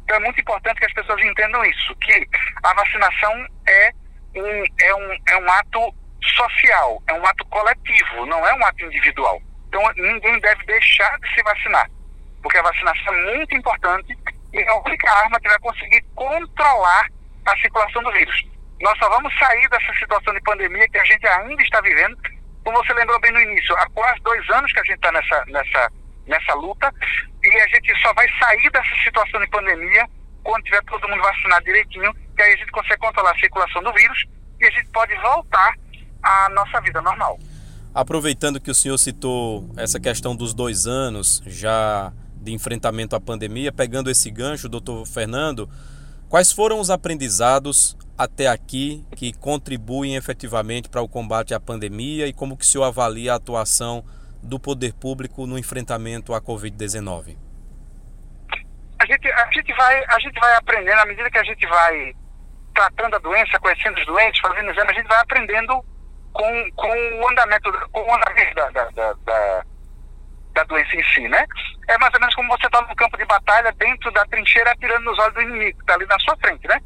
Então 0.06 0.18
é 0.18 0.20
muito 0.20 0.40
importante 0.40 0.80
que 0.80 0.86
as 0.86 0.94
pessoas 0.94 1.20
entendam 1.22 1.66
isso, 1.66 1.96
que 1.96 2.28
a 2.64 2.74
vacinação 2.76 3.48
é 3.68 3.92
um, 4.36 4.64
é 4.80 4.96
um, 4.96 5.18
é 5.28 5.38
um 5.38 5.52
ato 5.52 5.96
social, 6.36 7.02
é 7.08 7.14
um 7.14 7.26
ato 7.26 7.44
coletivo, 7.46 8.26
não 8.28 8.48
é 8.48 8.54
um 8.54 8.66
ato 8.66 8.86
individual. 8.86 9.42
Então 9.68 9.82
ninguém 9.98 10.40
deve 10.40 10.64
deixar 10.66 11.18
de 11.20 11.34
se 11.34 11.42
vacinar, 11.42 11.90
porque 12.42 12.58
a 12.60 12.62
vacinação 12.62 13.14
é 13.14 13.36
muito 13.36 13.56
importante 13.56 14.16
e 14.54 14.60
é 14.60 14.70
a 14.70 14.76
única 14.76 15.12
arma 15.12 15.40
que 15.40 15.50
vai 15.50 15.60
conseguir 15.60 16.02
controlar 16.14 17.08
a 17.48 17.58
circulação 17.58 18.04
do 18.04 18.12
vírus. 18.12 18.44
Nós 18.82 18.98
só 19.00 19.10
vamos 19.10 19.34
sair 19.40 19.68
dessa 19.70 19.92
situação 19.94 20.34
de 20.36 20.42
pandemia 20.42 20.88
que 20.88 21.00
a 21.00 21.04
gente 21.04 21.26
ainda 21.28 21.62
está 21.64 21.82
vivendo, 21.82 22.16
como 22.64 22.78
você 22.78 22.94
lembrou 22.94 23.20
bem 23.22 23.32
no 23.32 23.42
início, 23.42 23.76
há 23.78 23.90
quase 23.90 24.20
dois 24.22 24.48
anos 24.52 24.72
que 24.72 24.80
a 24.80 24.84
gente 24.84 24.98
está 24.98 25.12
nessa, 25.12 25.46
nessa, 25.48 25.92
nessa 26.28 26.54
luta 26.54 26.94
e 27.46 27.62
a 27.62 27.68
gente 27.68 28.02
só 28.02 28.14
vai 28.14 28.28
sair 28.40 28.70
dessa 28.72 28.96
situação 29.04 29.40
de 29.40 29.48
pandemia 29.48 30.08
quando 30.44 30.64
tiver 30.64 30.84
todo 30.84 31.08
mundo 31.08 31.22
vacinado 31.22 31.66
direitinho, 31.66 32.14
que 32.36 32.42
aí 32.42 32.54
a 32.54 32.58
gente 32.58 32.72
consegue 32.72 33.00
controlar 33.00 33.32
a 33.32 33.40
circulação 33.40 33.84
do 33.84 33.94
vírus 33.94 34.26
e 34.60 34.66
a 34.66 34.72
gente 34.72 34.88
pode 34.92 35.16
voltar 35.16 35.74
à 36.24 36.50
nossa 36.50 36.80
vida 36.82 37.02
normal. 37.02 37.40
Aproveitando 37.94 38.60
que 38.60 38.70
o 38.70 38.76
senhor 38.76 38.98
citou 38.98 39.70
essa 39.78 40.00
questão 40.00 40.36
dos 40.36 40.54
dois 40.54 40.86
anos 40.86 41.42
já 41.46 42.12
de 42.36 42.52
enfrentamento 42.52 43.16
à 43.16 43.20
pandemia, 43.20 43.72
pegando 43.72 44.10
esse 44.10 44.30
gancho, 44.30 44.70
doutor 44.70 45.06
Fernando, 45.06 45.70
quais 46.30 46.52
foram 46.52 46.80
os 46.80 46.90
aprendizados 46.90 47.98
até 48.18 48.48
aqui 48.48 49.04
que 49.16 49.34
contribuem 49.34 50.16
efetivamente 50.16 50.90
para 50.90 51.02
o 51.02 51.08
combate 51.08 51.54
à 51.54 51.60
pandemia 51.60 52.28
e 52.28 52.34
como 52.34 52.56
que 52.56 52.64
o 52.64 52.68
senhor 52.68 52.84
avalia 52.84 53.34
a 53.34 53.36
atuação 53.38 54.04
do 54.46 54.60
poder 54.60 54.94
público 54.94 55.46
no 55.48 55.58
enfrentamento 55.58 56.34
à 56.34 56.42
Covid-19? 56.42 57.38
A 59.00 59.06
gente, 59.06 59.32
a, 59.32 59.52
gente 59.52 59.74
vai, 59.74 60.04
a 60.08 60.20
gente 60.20 60.40
vai 60.40 60.56
aprendendo, 60.56 61.00
à 61.00 61.06
medida 61.06 61.30
que 61.30 61.38
a 61.38 61.44
gente 61.44 61.66
vai 61.68 62.14
tratando 62.74 63.16
a 63.16 63.20
doença, 63.20 63.60
conhecendo 63.60 63.98
os 63.98 64.06
doentes, 64.06 64.40
fazendo 64.40 64.70
exame, 64.72 64.92
a 64.92 64.94
gente 64.94 65.08
vai 65.08 65.20
aprendendo 65.20 65.84
com, 66.34 66.72
com 66.76 67.22
o 67.22 67.30
andamento, 67.30 67.72
com 67.92 68.02
o 68.02 68.16
andamento 68.16 68.56
da, 68.56 68.70
da, 68.70 68.90
da, 68.90 69.14
da, 69.14 69.66
da 70.54 70.64
doença 70.66 70.96
em 70.96 71.04
si, 71.14 71.28
né? 71.28 71.46
É 71.88 71.98
mais 71.98 72.14
ou 72.14 72.20
menos 72.20 72.36
como 72.36 72.50
você 72.50 72.66
está 72.68 72.82
no 72.82 72.96
campo 72.96 73.18
de 73.18 73.26
batalha, 73.26 73.72
dentro 73.74 74.12
da 74.12 74.26
trincheira, 74.26 74.72
atirando 74.72 75.06
nos 75.06 75.20
olhos 75.20 75.34
do 75.34 75.42
inimigo, 75.42 75.78
que 75.78 75.84
está 75.84 75.94
ali 75.94 76.06
na 76.06 76.20
sua 76.20 76.36
frente, 76.38 76.68
né? 76.68 76.80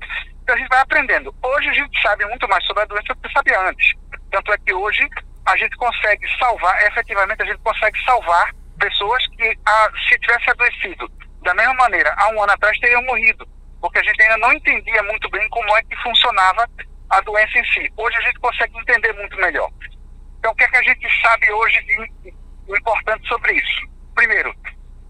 Então 0.43 0.55
a 0.55 0.57
gente 0.57 0.69
vai 0.69 0.79
aprendendo. 0.79 1.33
Hoje 1.43 1.69
a 1.69 1.73
gente 1.73 2.01
sabe 2.01 2.25
muito 2.25 2.47
mais 2.47 2.65
sobre 2.65 2.83
a 2.83 2.85
doença 2.85 3.13
do 3.13 3.21
que 3.21 3.33
sabia 3.33 3.59
antes. 3.61 3.93
Tanto 4.31 4.53
é 4.53 4.57
que 4.57 4.73
hoje 4.73 5.07
a 5.49 5.57
gente 5.57 5.75
consegue 5.77 6.25
salvar, 6.37 6.81
efetivamente 6.83 7.41
a 7.41 7.45
gente 7.45 7.59
consegue 7.59 7.97
salvar 8.03 8.53
pessoas 8.79 9.25
que 9.35 9.57
ah, 9.65 9.89
se 10.07 10.17
tivesse 10.19 10.49
adoecido 10.51 11.11
da 11.41 11.53
mesma 11.53 11.73
maneira 11.73 12.13
há 12.17 12.29
um 12.29 12.43
ano 12.43 12.51
atrás 12.51 12.77
teriam 12.79 13.03
morrido, 13.03 13.47
porque 13.81 13.99
a 13.99 14.03
gente 14.03 14.21
ainda 14.21 14.37
não 14.37 14.53
entendia 14.53 15.01
muito 15.03 15.29
bem 15.29 15.47
como 15.49 15.75
é 15.75 15.83
que 15.83 15.95
funcionava 15.97 16.67
a 17.09 17.21
doença 17.21 17.57
em 17.57 17.65
si. 17.65 17.91
Hoje 17.97 18.17
a 18.17 18.21
gente 18.21 18.39
consegue 18.39 18.77
entender 18.77 19.13
muito 19.13 19.35
melhor. 19.37 19.69
Então, 20.37 20.51
o 20.51 20.55
que 20.55 20.63
é 20.63 20.67
que 20.67 20.77
a 20.77 20.83
gente 20.83 21.21
sabe 21.21 21.51
hoje 21.51 21.81
de 21.83 22.33
importante 22.75 23.27
sobre 23.27 23.53
isso? 23.53 23.89
Primeiro, 24.13 24.53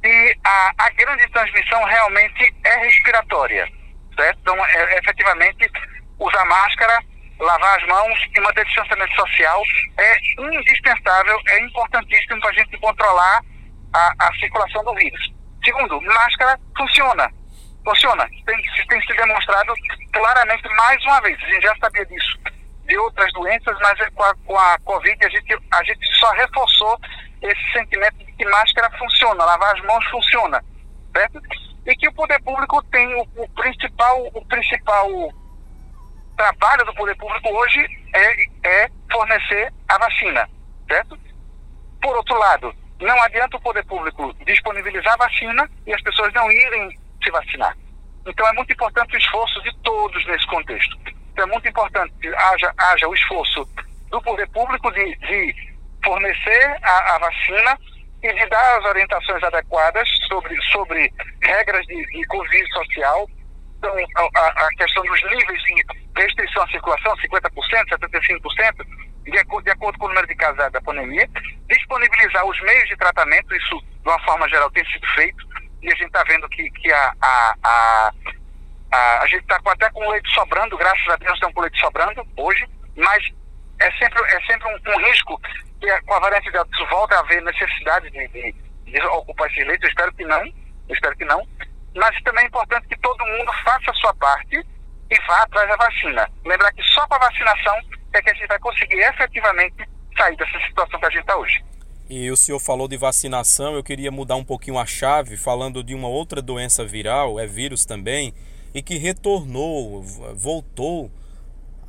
que 0.01 0.35
a, 0.45 0.71
a 0.77 0.89
grande 0.91 1.27
transmissão 1.31 1.83
realmente 1.83 2.55
é 2.63 2.77
respiratória, 2.77 3.67
certo? 4.15 4.39
Então, 4.39 4.65
é, 4.65 4.97
efetivamente, 4.97 5.69
usar 6.17 6.45
máscara, 6.45 6.99
lavar 7.39 7.79
as 7.79 7.87
mãos 7.87 8.19
e 8.35 8.41
manter 8.41 8.65
distanciamento 8.65 9.15
social 9.15 9.61
é 9.97 10.17
indispensável, 10.37 11.39
é 11.47 11.59
importantíssimo 11.61 12.39
para 12.41 12.49
a 12.49 12.53
gente 12.53 12.77
controlar 12.77 13.41
a, 13.93 14.13
a 14.19 14.33
circulação 14.39 14.83
do 14.83 14.93
vírus. 14.95 15.33
Segundo, 15.63 16.01
máscara 16.01 16.59
funciona. 16.77 17.31
Funciona. 17.83 18.27
Tem, 18.45 18.57
tem 18.87 19.01
se 19.01 19.13
demonstrado 19.15 19.73
claramente 20.11 20.67
mais 20.75 21.03
uma 21.05 21.21
vez. 21.21 21.37
A 21.41 21.47
gente 21.47 21.63
já 21.63 21.75
sabia 21.77 22.05
disso 22.05 22.39
de 22.89 22.97
outras 22.97 23.31
doenças, 23.33 23.77
mas 23.81 23.99
é 23.99 24.09
com 24.11 24.23
a, 24.23 24.35
com 24.45 24.57
a 24.57 24.77
Covid 24.83 25.25
a 25.25 25.29
gente, 25.29 25.57
a 25.71 25.83
gente 25.83 26.17
só 26.17 26.31
reforçou 26.31 26.99
esse 27.41 27.71
sentimento 27.71 28.17
de 28.17 28.31
que 28.33 28.45
máscara 28.45 28.89
funciona, 28.97 29.45
lavar 29.45 29.75
as 29.75 29.85
mãos 29.85 30.03
funciona, 30.07 30.63
certo? 31.15 31.39
E 31.85 31.95
que 31.95 32.09
o 32.09 32.13
poder 32.13 32.41
público 32.41 32.83
tem 32.85 33.13
o, 33.13 33.21
o 33.37 33.49
principal, 33.49 34.27
o 34.33 34.45
principal 34.45 35.07
trabalho 36.39 36.85
do 36.85 36.93
poder 36.93 37.15
público 37.17 37.49
hoje 37.49 37.85
é, 38.15 38.43
é 38.63 38.89
fornecer 39.11 39.73
a 39.89 39.97
vacina, 39.97 40.49
certo? 40.87 41.19
Por 42.01 42.15
outro 42.15 42.37
lado, 42.39 42.73
não 43.01 43.21
adianta 43.23 43.57
o 43.57 43.61
poder 43.61 43.85
público 43.85 44.33
disponibilizar 44.45 45.13
a 45.15 45.25
vacina 45.25 45.69
e 45.85 45.93
as 45.93 46.01
pessoas 46.01 46.33
não 46.33 46.49
irem 46.49 46.97
se 47.21 47.29
vacinar. 47.29 47.75
Então 48.25 48.47
é 48.47 48.53
muito 48.53 48.71
importante 48.71 49.15
o 49.15 49.19
esforço 49.19 49.61
de 49.63 49.77
todos 49.83 50.25
nesse 50.27 50.47
contexto. 50.47 50.97
Então 51.33 51.43
é 51.43 51.51
muito 51.51 51.67
importante 51.67 52.13
que 52.21 52.29
haja, 52.29 52.73
haja 52.77 53.07
o 53.09 53.13
esforço 53.13 53.67
do 54.09 54.21
poder 54.21 54.47
público 54.49 54.89
de, 54.91 55.15
de 55.17 55.55
fornecer 56.03 56.77
a, 56.81 57.15
a, 57.15 57.19
vacina 57.19 57.77
e 58.23 58.33
de 58.33 58.45
dar 58.47 58.77
as 58.77 58.85
orientações 58.85 59.43
adequadas 59.43 60.07
sobre, 60.29 60.55
sobre 60.71 61.13
regras 61.41 61.85
de, 61.85 62.05
de 62.05 62.25
convívio 62.27 62.67
social. 62.69 63.27
Então, 63.79 63.95
a, 64.35 64.47
a, 64.65 64.69
questão 64.77 65.03
dos 65.03 65.23
níveis 65.23 65.63
de 65.63 65.85
restrição 66.15 66.63
à 66.63 66.67
circulação, 66.67 67.15
50%, 67.15 67.49
75%, 67.87 68.85
de, 69.23 69.31
de 69.31 69.71
acordo 69.71 69.97
com 69.97 70.05
o 70.05 70.09
número 70.09 70.27
de 70.27 70.35
casos 70.35 70.57
da, 70.57 70.81
pandemia. 70.81 71.27
Disponibilizar 71.69 72.45
os 72.45 72.61
meios 72.61 72.89
de 72.89 72.97
tratamento, 72.97 73.55
isso 73.55 73.79
de 73.79 74.09
uma 74.09 74.19
forma 74.23 74.49
geral 74.49 74.69
tem 74.71 74.85
sido 74.85 75.07
feito, 75.15 75.47
e 75.81 75.87
a 75.87 75.95
gente 75.95 76.07
está 76.07 76.23
vendo 76.25 76.49
que, 76.49 76.69
que 76.71 76.91
a, 76.91 77.13
a, 77.21 77.55
a 77.63 78.11
a, 78.91 79.21
a 79.21 79.27
gente 79.27 79.41
está 79.41 79.59
até 79.63 79.89
com 79.91 80.09
leite 80.09 80.29
sobrando, 80.33 80.77
graças 80.77 81.07
a 81.07 81.15
Deus 81.17 81.39
com 81.39 81.59
o 81.59 81.61
leite 81.61 81.79
sobrando 81.79 82.25
hoje, 82.37 82.65
mas 82.95 83.23
é 83.79 83.91
sempre, 83.91 84.21
é 84.23 84.41
sempre 84.41 84.67
um, 84.67 84.91
um 84.91 85.05
risco 85.05 85.39
que 85.79 86.01
com 86.01 86.13
a 86.15 86.19
variante 86.19 86.51
Delta 86.51 86.85
volta 86.89 87.15
a 87.15 87.19
haver 87.19 87.41
necessidade 87.43 88.09
de, 88.09 88.27
de, 88.29 88.55
de 88.85 89.01
ocupar 89.01 89.49
esses 89.49 89.65
leitos. 89.65 89.83
Eu 89.83 89.89
espero 89.89 90.13
que 90.13 90.25
não, 90.25 90.43
espero 90.89 91.15
que 91.15 91.25
não. 91.25 91.47
Mas 91.95 92.21
também 92.23 92.43
é 92.43 92.47
importante 92.47 92.87
que 92.87 92.97
todo 92.99 93.25
mundo 93.25 93.51
faça 93.63 93.91
a 93.91 93.93
sua 93.95 94.13
parte 94.15 94.57
e 95.09 95.27
vá 95.27 95.43
atrás 95.43 95.67
da 95.69 95.75
vacina. 95.75 96.29
Lembrar 96.45 96.71
que 96.73 96.83
só 96.83 97.07
com 97.07 97.15
a 97.15 97.19
vacinação 97.19 97.75
é 98.13 98.21
que 98.21 98.29
a 98.29 98.33
gente 98.33 98.47
vai 98.47 98.59
conseguir 98.59 98.99
efetivamente 98.99 99.87
sair 100.17 100.35
dessa 100.35 100.59
situação 100.67 100.99
que 100.99 101.05
a 101.05 101.09
gente 101.09 101.21
está 101.21 101.37
hoje. 101.37 101.63
E 102.09 102.31
o 102.31 102.37
senhor 102.37 102.59
falou 102.59 102.87
de 102.87 102.97
vacinação, 102.97 103.75
eu 103.75 103.83
queria 103.83 104.11
mudar 104.11 104.35
um 104.35 104.43
pouquinho 104.43 104.79
a 104.79 104.85
chave, 104.85 105.37
falando 105.37 105.83
de 105.83 105.93
uma 105.93 106.07
outra 106.07 106.41
doença 106.41 106.83
viral, 106.83 107.39
é 107.39 107.45
vírus 107.45 107.85
também, 107.85 108.33
e 108.73 108.81
que 108.81 108.97
retornou, 108.97 110.01
voltou 110.33 111.11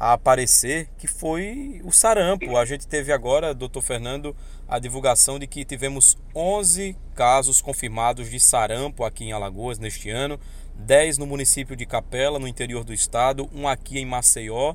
a 0.00 0.14
aparecer, 0.14 0.88
que 0.96 1.06
foi 1.06 1.82
o 1.84 1.92
sarampo. 1.92 2.56
A 2.56 2.64
gente 2.64 2.86
teve 2.86 3.12
agora, 3.12 3.52
doutor 3.52 3.82
Fernando, 3.82 4.34
a 4.66 4.78
divulgação 4.78 5.38
de 5.38 5.46
que 5.46 5.62
tivemos 5.62 6.16
11 6.34 6.96
casos 7.14 7.60
confirmados 7.60 8.30
de 8.30 8.40
sarampo 8.40 9.04
aqui 9.04 9.24
em 9.24 9.32
Alagoas 9.32 9.78
neste 9.78 10.08
ano, 10.08 10.40
10 10.74 11.18
no 11.18 11.26
município 11.26 11.76
de 11.76 11.84
Capela, 11.84 12.38
no 12.38 12.48
interior 12.48 12.82
do 12.82 12.94
estado, 12.94 13.50
um 13.54 13.68
aqui 13.68 13.98
em 13.98 14.06
Maceió. 14.06 14.74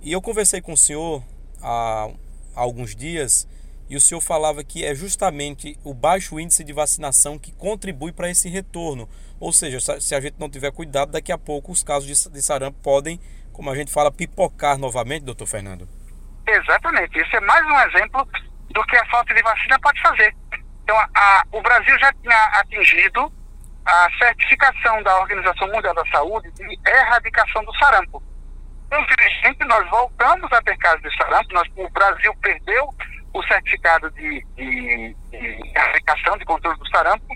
E 0.00 0.12
eu 0.12 0.22
conversei 0.22 0.60
com 0.60 0.74
o 0.74 0.76
senhor 0.76 1.24
há, 1.60 2.08
alguns 2.54 2.94
dias 2.94 3.48
e 3.90 3.96
o 3.96 4.00
senhor 4.00 4.20
falava 4.20 4.62
que 4.62 4.84
é 4.84 4.94
justamente 4.94 5.76
o 5.82 5.92
baixo 5.92 6.38
índice 6.38 6.62
de 6.62 6.72
vacinação 6.72 7.36
que 7.36 7.50
contribui 7.50 8.12
para 8.12 8.30
esse 8.30 8.48
retorno. 8.48 9.08
Ou 9.40 9.52
seja, 9.52 9.80
se 10.00 10.14
a 10.14 10.20
gente 10.20 10.36
não 10.38 10.48
tiver 10.48 10.70
cuidado, 10.70 11.10
daqui 11.10 11.32
a 11.32 11.36
pouco 11.36 11.72
os 11.72 11.82
casos 11.82 12.28
de 12.30 12.42
sarampo 12.42 12.78
podem, 12.80 13.18
como 13.52 13.70
a 13.70 13.74
gente 13.74 13.92
fala, 13.92 14.10
pipocar 14.10 14.78
novamente, 14.78 15.24
doutor 15.24 15.46
Fernando. 15.46 15.88
Exatamente. 16.46 17.18
Isso 17.20 17.36
é 17.36 17.40
mais 17.40 17.64
um 17.64 17.80
exemplo 17.80 18.26
do 18.70 18.84
que 18.84 18.96
a 18.96 19.06
falta 19.06 19.34
de 19.34 19.42
vacina 19.42 19.78
pode 19.80 20.00
fazer. 20.00 20.34
Então, 20.82 20.96
a, 20.98 21.08
a, 21.14 21.44
o 21.52 21.62
Brasil 21.62 21.98
já 21.98 22.12
tinha 22.14 22.44
atingido 22.54 23.32
a 23.84 24.08
certificação 24.18 25.02
da 25.02 25.20
Organização 25.20 25.68
Mundial 25.68 25.94
da 25.94 26.06
Saúde 26.06 26.50
de 26.52 26.78
erradicação 26.86 27.64
do 27.64 27.74
sarampo. 27.76 28.22
Infelizmente, 28.92 29.64
nós 29.64 29.88
voltamos 29.90 30.52
a 30.52 30.62
ter 30.62 30.76
casos 30.78 31.02
de 31.02 31.16
sarampo. 31.16 31.54
Nós, 31.54 31.68
o 31.76 31.88
Brasil 31.90 32.34
perdeu 32.42 32.88
o 33.32 33.42
certificado 33.44 34.10
de, 34.10 34.44
de, 34.56 35.16
de 35.30 35.70
erradicação, 35.74 36.36
de 36.36 36.44
controle 36.44 36.78
do 36.78 36.88
sarampo, 36.88 37.26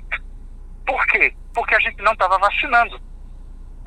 por 0.86 1.04
quê? 1.06 1.34
Porque 1.52 1.74
a 1.74 1.80
gente 1.80 2.00
não 2.02 2.12
estava 2.12 2.38
vacinando. 2.38 3.00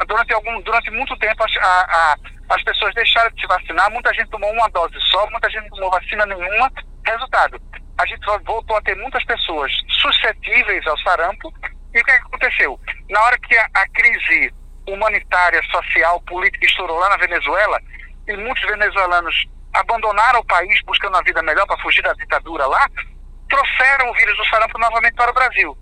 Durante, 0.08 0.34
algum, 0.34 0.62
durante 0.62 0.91
muito 0.91 1.15
tempo, 1.18 1.44
a, 1.44 1.68
a, 1.68 2.15
as 2.50 2.63
pessoas 2.63 2.94
deixaram 2.96 3.29
de 3.32 3.41
se 3.41 3.48
vacinar, 3.48 3.91
muita 3.91 4.13
gente 4.13 4.29
tomou 4.29 4.51
uma 4.51 4.70
dose 4.70 4.96
só, 5.12 5.29
muita 5.29 5.50
gente 5.50 5.63
não 5.70 5.77
tomou 5.77 5.91
vacina 5.91 6.25
nenhuma. 6.25 6.72
Resultado, 7.06 7.62
a 7.98 8.06
gente 8.06 8.25
voltou 8.46 8.77
a 8.77 8.82
ter 8.82 8.96
muitas 8.96 9.24
pessoas 9.25 9.72
suscetíveis 10.01 10.86
ao 10.88 10.98
sarampo. 11.00 11.53
E 11.94 12.00
o 12.00 12.03
que, 12.03 12.12
é 12.12 12.18
que 12.18 12.27
aconteceu? 12.27 12.79
Na 13.10 13.22
hora 13.24 13.38
que 13.39 13.58
a, 13.58 13.68
a 13.74 13.89
crise 13.89 14.53
humanitária, 14.88 15.62
social, 15.72 16.22
política 16.22 16.65
estourou 16.65 16.98
lá 16.98 17.10
na 17.10 17.18
Venezuela, 17.18 17.79
e 18.27 18.38
muitos 18.38 18.63
venezuelanos 18.63 19.36
abandonaram 19.74 20.39
o 20.39 20.46
país 20.46 20.82
buscando 20.86 21.15
uma 21.15 21.24
vida 21.24 21.41
melhor 21.44 21.65
para 21.68 21.82
fugir 21.82 22.01
da 22.01 22.13
ditadura 22.13 22.65
lá, 22.65 22.88
trouxeram 23.50 24.10
o 24.10 24.13
vírus 24.13 24.38
do 24.38 24.46
sarampo 24.46 24.77
novamente 24.77 25.15
para 25.15 25.32
o 25.32 25.34
Brasil 25.34 25.77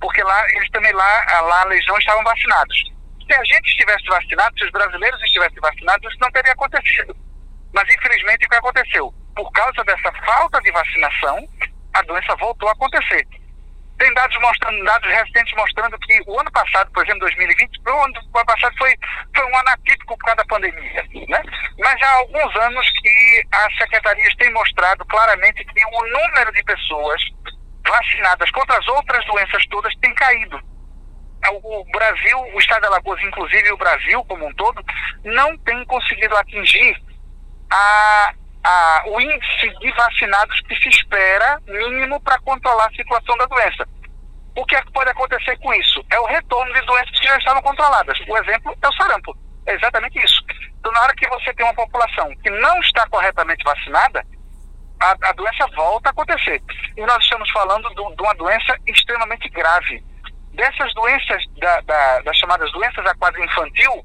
porque 0.00 0.22
lá 0.22 0.50
eles 0.52 0.70
também 0.70 0.92
lá, 0.92 1.40
lá 1.42 1.62
a 1.62 1.66
legião 1.66 1.96
estavam 1.98 2.24
vacinados. 2.24 2.92
Se 3.30 3.34
a 3.36 3.44
gente 3.44 3.68
estivesse 3.68 4.04
vacinado, 4.06 4.58
se 4.58 4.64
os 4.64 4.72
brasileiros 4.72 5.22
estivessem 5.22 5.60
vacinados, 5.60 6.10
isso 6.10 6.20
não 6.20 6.32
teria 6.32 6.50
acontecido. 6.50 7.16
Mas 7.72 7.88
infelizmente 7.88 8.44
o 8.44 8.48
que 8.48 8.56
aconteceu? 8.56 9.14
Por 9.36 9.52
causa 9.52 9.84
dessa 9.84 10.10
falta 10.26 10.60
de 10.60 10.72
vacinação, 10.72 11.38
a 11.94 12.02
doença 12.02 12.34
voltou 12.34 12.68
a 12.68 12.72
acontecer. 12.72 13.24
Tem 14.00 14.12
dados 14.14 14.36
mostrando, 14.40 14.82
dados 14.82 15.08
recentes 15.08 15.54
mostrando 15.56 15.96
que 16.00 16.20
o 16.26 16.40
ano 16.40 16.50
passado, 16.50 16.90
por 16.90 17.04
exemplo, 17.04 17.20
2020, 17.20 17.80
o 17.86 18.02
ano 18.02 18.44
passado 18.44 18.74
foi, 18.76 18.96
foi 19.32 19.44
um 19.44 19.56
ano 19.58 19.68
atípico 19.68 20.18
por 20.18 20.24
causa 20.24 20.38
da 20.38 20.44
pandemia, 20.46 21.04
né? 21.28 21.42
Mas 21.78 22.02
há 22.02 22.12
alguns 22.14 22.56
anos 22.56 22.90
que 23.00 23.46
as 23.52 23.76
secretarias 23.76 24.34
têm 24.36 24.52
mostrado 24.52 25.04
claramente 25.04 25.64
que 25.64 25.84
o 25.84 26.02
número 26.02 26.52
de 26.52 26.64
pessoas 26.64 27.22
vacinadas 27.86 28.50
contra 28.50 28.76
as 28.76 28.88
outras 28.88 29.24
doenças 29.26 29.64
todas 29.68 29.94
tem 30.00 30.12
caído. 30.14 30.69
O 31.62 31.84
Brasil, 31.90 32.38
o 32.54 32.58
estado 32.58 32.82
de 32.82 32.86
Alagoas, 32.88 33.22
inclusive 33.22 33.72
o 33.72 33.76
Brasil 33.76 34.24
como 34.24 34.46
um 34.46 34.54
todo, 34.54 34.84
não 35.24 35.56
tem 35.58 35.84
conseguido 35.86 36.36
atingir 36.36 36.96
a, 37.70 38.32
a, 38.64 39.02
o 39.06 39.20
índice 39.20 39.68
de 39.78 39.90
vacinados 39.92 40.60
que 40.62 40.76
se 40.76 40.88
espera 40.88 41.60
mínimo 41.66 42.20
para 42.20 42.38
controlar 42.40 42.86
a 42.86 42.94
circulação 42.94 43.36
da 43.38 43.46
doença. 43.46 43.88
O 44.56 44.66
que, 44.66 44.76
é 44.76 44.82
que 44.82 44.92
pode 44.92 45.10
acontecer 45.10 45.56
com 45.58 45.72
isso? 45.74 46.04
É 46.10 46.18
o 46.20 46.26
retorno 46.26 46.72
de 46.74 46.80
doenças 46.82 47.18
que 47.18 47.26
já 47.26 47.36
estavam 47.38 47.62
controladas. 47.62 48.18
O 48.28 48.36
exemplo 48.36 48.76
é 48.82 48.88
o 48.88 48.92
sarampo. 48.92 49.36
É 49.66 49.74
exatamente 49.74 50.18
isso. 50.18 50.42
Então, 50.78 50.92
na 50.92 51.02
hora 51.02 51.14
que 51.14 51.28
você 51.28 51.54
tem 51.54 51.64
uma 51.64 51.74
população 51.74 52.34
que 52.42 52.50
não 52.50 52.78
está 52.80 53.06
corretamente 53.08 53.64
vacinada, 53.64 54.24
a, 55.00 55.16
a 55.28 55.32
doença 55.32 55.66
volta 55.74 56.08
a 56.08 56.12
acontecer. 56.12 56.62
E 56.96 57.00
nós 57.06 57.22
estamos 57.22 57.48
falando 57.50 57.88
do, 57.90 58.14
de 58.14 58.22
uma 58.22 58.34
doença 58.34 58.76
extremamente 58.86 59.48
grave. 59.48 60.04
Dessas 60.52 60.92
doenças, 60.94 61.42
da, 61.58 61.80
da, 61.82 62.20
das 62.20 62.36
chamadas 62.36 62.70
doenças 62.72 63.04
da 63.04 63.14
quadra 63.14 63.44
infantil, 63.44 64.04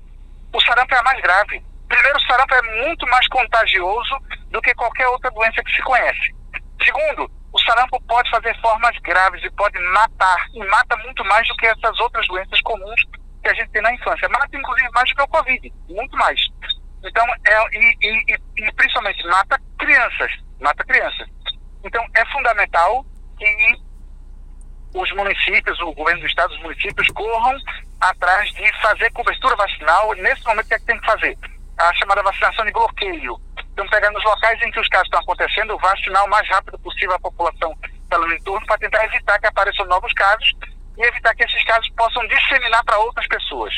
o 0.54 0.62
sarampo 0.62 0.94
é 0.94 0.98
a 0.98 1.04
mais 1.04 1.22
grave. 1.22 1.64
Primeiro, 1.88 2.18
o 2.18 2.22
sarampo 2.22 2.54
é 2.54 2.86
muito 2.86 3.08
mais 3.08 3.28
contagioso 3.28 4.16
do 4.52 4.62
que 4.62 4.74
qualquer 4.76 5.08
outra 5.08 5.30
doença 5.32 5.64
que 5.64 5.76
se 5.76 5.82
conhece. 5.82 6.36
Segundo, 6.84 7.30
o 7.52 7.60
sarampo 7.62 8.02
pode 8.08 8.30
fazer 8.30 8.56
formas 8.62 8.98
graves 9.00 9.44
e 9.44 9.50
pode 9.52 9.80
matar, 9.92 10.46
e 10.54 10.64
mata 10.66 10.96
muito 10.98 11.24
mais 11.26 11.48
do 11.48 11.56
que 11.56 11.68
essas 11.68 12.00
outras 12.00 12.28
doenças 12.28 12.62
comuns 12.62 13.02
que 13.42 13.50
a 13.50 13.54
gente 13.54 13.72
tem 13.72 13.82
na 13.82 13.94
infância. 13.94 14.30
Mata, 14.30 14.58
inclusive, 14.58 14.90
mais 14.94 15.10
do 15.10 15.16
que 15.16 15.22
o 15.22 15.28
Covid, 15.28 15.74
muito 15.90 16.18
mais. 16.18 16.40
Então, 17.04 17.26
é, 17.48 17.78
e, 17.78 17.98
e, 18.02 18.36
e 18.58 18.72
principalmente 18.74 19.26
mata 19.28 19.60
crianças 19.78 20.32
mata 20.60 20.84
criança. 20.84 21.26
Então, 21.84 22.04
é 22.16 22.26
fundamental 22.32 23.06
que 23.38 23.46
os 24.96 25.12
municípios, 25.12 25.80
o 25.82 25.94
governo 25.94 26.22
do 26.22 26.28
estado, 26.28 26.54
os 26.54 26.62
municípios 26.62 27.08
corram 27.10 27.58
atrás 28.00 28.52
de 28.54 28.82
fazer 28.82 29.12
cobertura 29.12 29.56
vacinal. 29.56 30.14
Nesse 30.16 30.44
momento, 30.46 30.66
o 30.66 30.68
que 30.70 30.74
é 30.76 30.80
que 30.80 30.86
tem 30.86 31.00
que 31.00 31.06
fazer? 31.06 31.38
a 31.78 31.94
chamada 31.94 32.24
vacinação 32.24 32.66
de 32.66 32.72
bloqueio. 32.72 33.38
Então, 33.74 33.88
pegar 33.88 34.10
nos 34.12 34.24
locais 34.24 34.62
em 34.62 34.72
que 34.72 34.80
os 34.80 34.88
casos 34.88 35.08
estão 35.08 35.20
acontecendo, 35.20 35.78
vacinar 35.78 36.24
o 36.24 36.30
mais 36.30 36.48
rápido 36.48 36.80
possível 36.80 37.14
a 37.14 37.20
população 37.20 37.76
pelo 38.10 38.32
entorno 38.34 38.66
para 38.66 38.78
tentar 38.78 39.04
evitar 39.06 39.40
que 39.40 39.48
apareçam 39.48 39.86
novos 39.88 40.14
casos 40.14 40.54
e 40.98 41.06
evitar 41.06 41.36
que 41.36 41.44
esses 41.44 41.64
casos 41.66 41.90
possam 41.98 42.26
disseminar 42.28 42.84
para 42.86 42.98
outras 43.00 43.28
pessoas. 43.28 43.74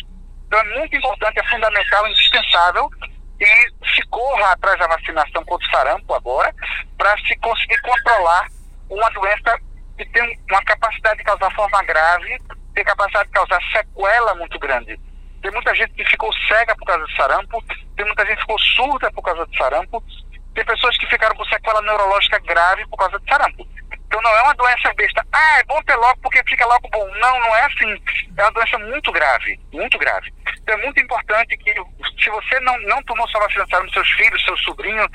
Então, 0.45 0.59
é 0.59 0.77
muito 0.77 0.95
importante, 0.95 1.39
é 1.39 1.49
fundamental, 1.49 2.07
indispensável 2.07 2.89
que 3.39 3.89
se 3.95 4.01
corra 4.09 4.51
atrás 4.51 4.79
da 4.79 4.87
vacinação 4.87 5.43
contra 5.45 5.67
o 5.67 5.71
sarampo 5.71 6.13
agora, 6.13 6.53
para 6.97 7.17
se 7.19 7.35
conseguir 7.37 7.79
controlar 7.81 8.47
uma 8.89 9.09
doença 9.11 9.59
que 9.97 10.05
tem 10.05 10.39
uma 10.49 10.63
capacidade 10.63 11.17
de 11.17 11.23
causar 11.23 11.51
forma 11.55 11.83
grave, 11.83 12.39
tem 12.73 12.83
capacidade 12.83 13.27
de 13.27 13.33
causar 13.33 13.59
sequela 13.71 14.35
muito 14.35 14.59
grande. 14.59 14.99
Tem 15.41 15.51
muita 15.51 15.73
gente 15.75 15.93
que 15.93 16.05
ficou 16.05 16.31
cega 16.47 16.75
por 16.75 16.85
causa 16.85 17.03
do 17.03 17.11
sarampo, 17.13 17.63
tem 17.95 18.05
muita 18.05 18.25
gente 18.25 18.35
que 18.35 18.41
ficou 18.41 18.59
surda 18.59 19.11
por 19.11 19.23
causa 19.23 19.45
do 19.45 19.57
sarampo, 19.57 20.03
tem 20.53 20.65
pessoas 20.65 20.97
que 20.97 21.07
ficaram 21.07 21.35
com 21.35 21.45
sequela 21.45 21.81
neurológica 21.81 22.39
grave 22.39 22.85
por 22.87 22.97
causa 22.97 23.17
do 23.17 23.27
sarampo. 23.27 23.67
Então 24.07 24.21
não 24.21 24.31
é 24.31 24.41
uma 24.41 24.55
doença 24.55 24.93
besta. 24.93 25.25
Ah, 25.31 25.59
é 25.59 25.63
bom 25.65 25.81
ter 25.83 25.95
logo 25.95 26.17
porque 26.21 26.41
fica 26.47 26.65
logo 26.65 26.89
bom. 26.89 27.05
Não, 27.17 27.39
não 27.39 27.55
é 27.55 27.65
assim. 27.65 28.01
É 28.37 28.41
uma 28.43 28.51
doença 28.51 28.77
muito 28.79 29.11
grave, 29.11 29.59
muito 29.73 29.97
grave. 29.97 30.33
Então 30.61 30.75
é 30.75 30.83
muito 30.83 30.99
importante 31.01 31.57
que 31.57 31.73
se 32.23 32.29
você 32.29 32.59
não, 32.61 32.79
não 32.81 33.03
tomou 33.03 33.27
sua 33.27 33.41
vacina, 33.41 33.65
sabe, 33.69 33.91
seus 33.91 34.09
filhos, 34.11 34.43
seus 34.43 34.61
sobrinhos, 34.63 35.07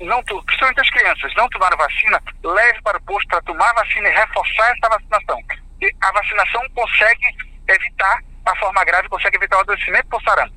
não, 0.00 0.22
principalmente 0.22 0.80
as 0.80 0.90
crianças, 0.90 1.34
não 1.36 1.48
tomaram 1.48 1.76
vacina, 1.76 2.20
leve 2.44 2.82
para 2.82 2.98
o 2.98 3.02
posto 3.02 3.28
para 3.28 3.42
tomar 3.42 3.70
a 3.70 3.84
vacina 3.84 4.08
e 4.08 4.14
reforçar 4.14 4.72
essa 4.76 4.88
vacinação. 4.88 5.40
E 5.80 5.92
a 6.00 6.12
vacinação 6.12 6.62
consegue 6.74 7.26
evitar 7.68 8.18
a 8.44 8.56
forma 8.56 8.84
grave, 8.84 9.08
consegue 9.08 9.36
evitar 9.36 9.58
o 9.58 9.60
adoecimento 9.60 10.08
por 10.08 10.22
sarampo. 10.22 10.54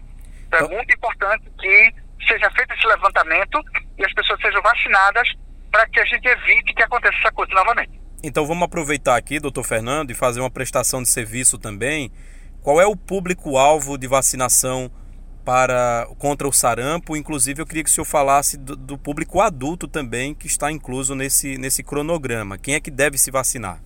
Então 0.48 0.60
é 0.60 0.64
então 0.64 0.76
muito 0.76 0.94
importante 0.94 1.44
que 1.60 1.94
seja 2.28 2.50
feito 2.52 2.74
esse 2.74 2.88
levantamento 2.88 3.62
e 3.98 4.06
as 4.06 4.14
pessoas 4.14 4.40
sejam 4.42 4.62
vacinadas 4.62 5.30
para 5.72 5.88
que 5.88 6.00
a 6.00 6.06
gente 6.06 6.28
evite 6.28 6.74
que 6.74 6.84
aconteça 6.84 7.18
essa 7.18 7.32
coisa 7.32 7.54
novamente. 7.54 8.00
Então 8.22 8.46
vamos 8.46 8.64
aproveitar 8.64 9.16
aqui, 9.16 9.40
doutor 9.40 9.64
Fernando, 9.64 10.12
e 10.12 10.14
fazer 10.14 10.40
uma 10.40 10.50
prestação 10.50 11.02
de 11.02 11.10
serviço 11.10 11.58
também. 11.58 12.12
Qual 12.62 12.82
é 12.82 12.86
o 12.86 12.96
público-alvo 12.96 13.98
de 13.98 14.08
vacinação 14.08 14.92
para 15.46 16.06
contra 16.18 16.48
o 16.48 16.52
sarampo? 16.52 17.16
Inclusive, 17.16 17.62
eu 17.62 17.66
queria 17.66 17.84
que 17.84 17.90
o 17.90 17.94
senhor 17.94 18.06
falasse 18.06 18.58
do, 18.58 18.76
do 18.76 18.98
público 18.98 19.40
adulto 19.40 19.88
também, 19.88 20.36
que 20.36 20.48
está 20.48 20.70
incluso 20.70 21.16
nesse, 21.16 21.58
nesse 21.58 21.82
cronograma. 21.82 22.58
Quem 22.58 22.76
é 22.76 22.80
que 22.80 22.92
deve 22.92 23.18
se 23.18 23.32
vacinar? 23.32 23.80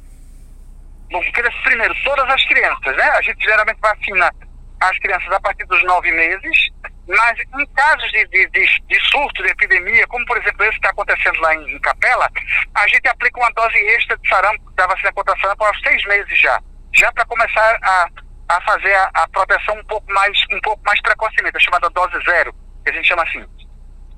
Bom, 1.11 1.21
primeiro, 1.63 1.93
todas 2.03 2.27
as 2.27 2.43
crianças, 2.45 2.97
né? 2.97 3.03
A 3.03 3.21
gente 3.21 3.43
geralmente 3.43 3.77
vacina 3.79 4.33
as 4.79 4.97
crianças 4.97 5.31
a 5.31 5.39
partir 5.39 5.65
dos 5.67 5.83
nove 5.83 6.11
meses 6.11 6.72
mas 7.07 7.37
em 7.39 7.65
casos 7.73 8.11
de, 8.11 8.25
de, 8.27 8.49
de, 8.49 8.81
de, 8.87 8.99
surto, 9.09 9.43
de 9.43 9.49
epidemia, 9.49 10.07
como 10.07 10.25
por 10.25 10.37
exemplo 10.37 10.63
esse 10.63 10.71
que 10.71 10.77
está 10.77 10.89
acontecendo 10.89 11.39
lá 11.41 11.53
em, 11.55 11.75
em, 11.75 11.79
Capela, 11.79 12.29
a 12.75 12.87
gente 12.87 13.07
aplica 13.07 13.39
uma 13.39 13.51
dose 13.51 13.77
extra 13.77 14.17
de 14.17 14.29
sarampo, 14.29 14.71
da 14.71 14.87
vacina 14.87 15.11
contra 15.11 15.37
sarampo 15.39 15.63
aos 15.65 15.79
seis 15.81 16.03
meses 16.05 16.39
já. 16.39 16.61
Já 16.93 17.11
para 17.11 17.25
começar 17.25 17.77
a, 17.83 18.07
a 18.49 18.61
fazer 18.61 18.93
a, 18.93 19.11
a, 19.15 19.27
proteção 19.29 19.75
um 19.75 19.85
pouco 19.85 20.11
mais 20.13 20.37
um 20.51 20.61
pouco 20.61 20.81
mais 20.85 21.01
precocemente, 21.01 21.57
a 21.57 21.59
chamada 21.59 21.89
dose 21.89 22.17
zero, 22.23 22.53
que 22.83 22.91
a 22.91 22.93
gente 22.93 23.07
chama 23.07 23.23
assim. 23.23 23.45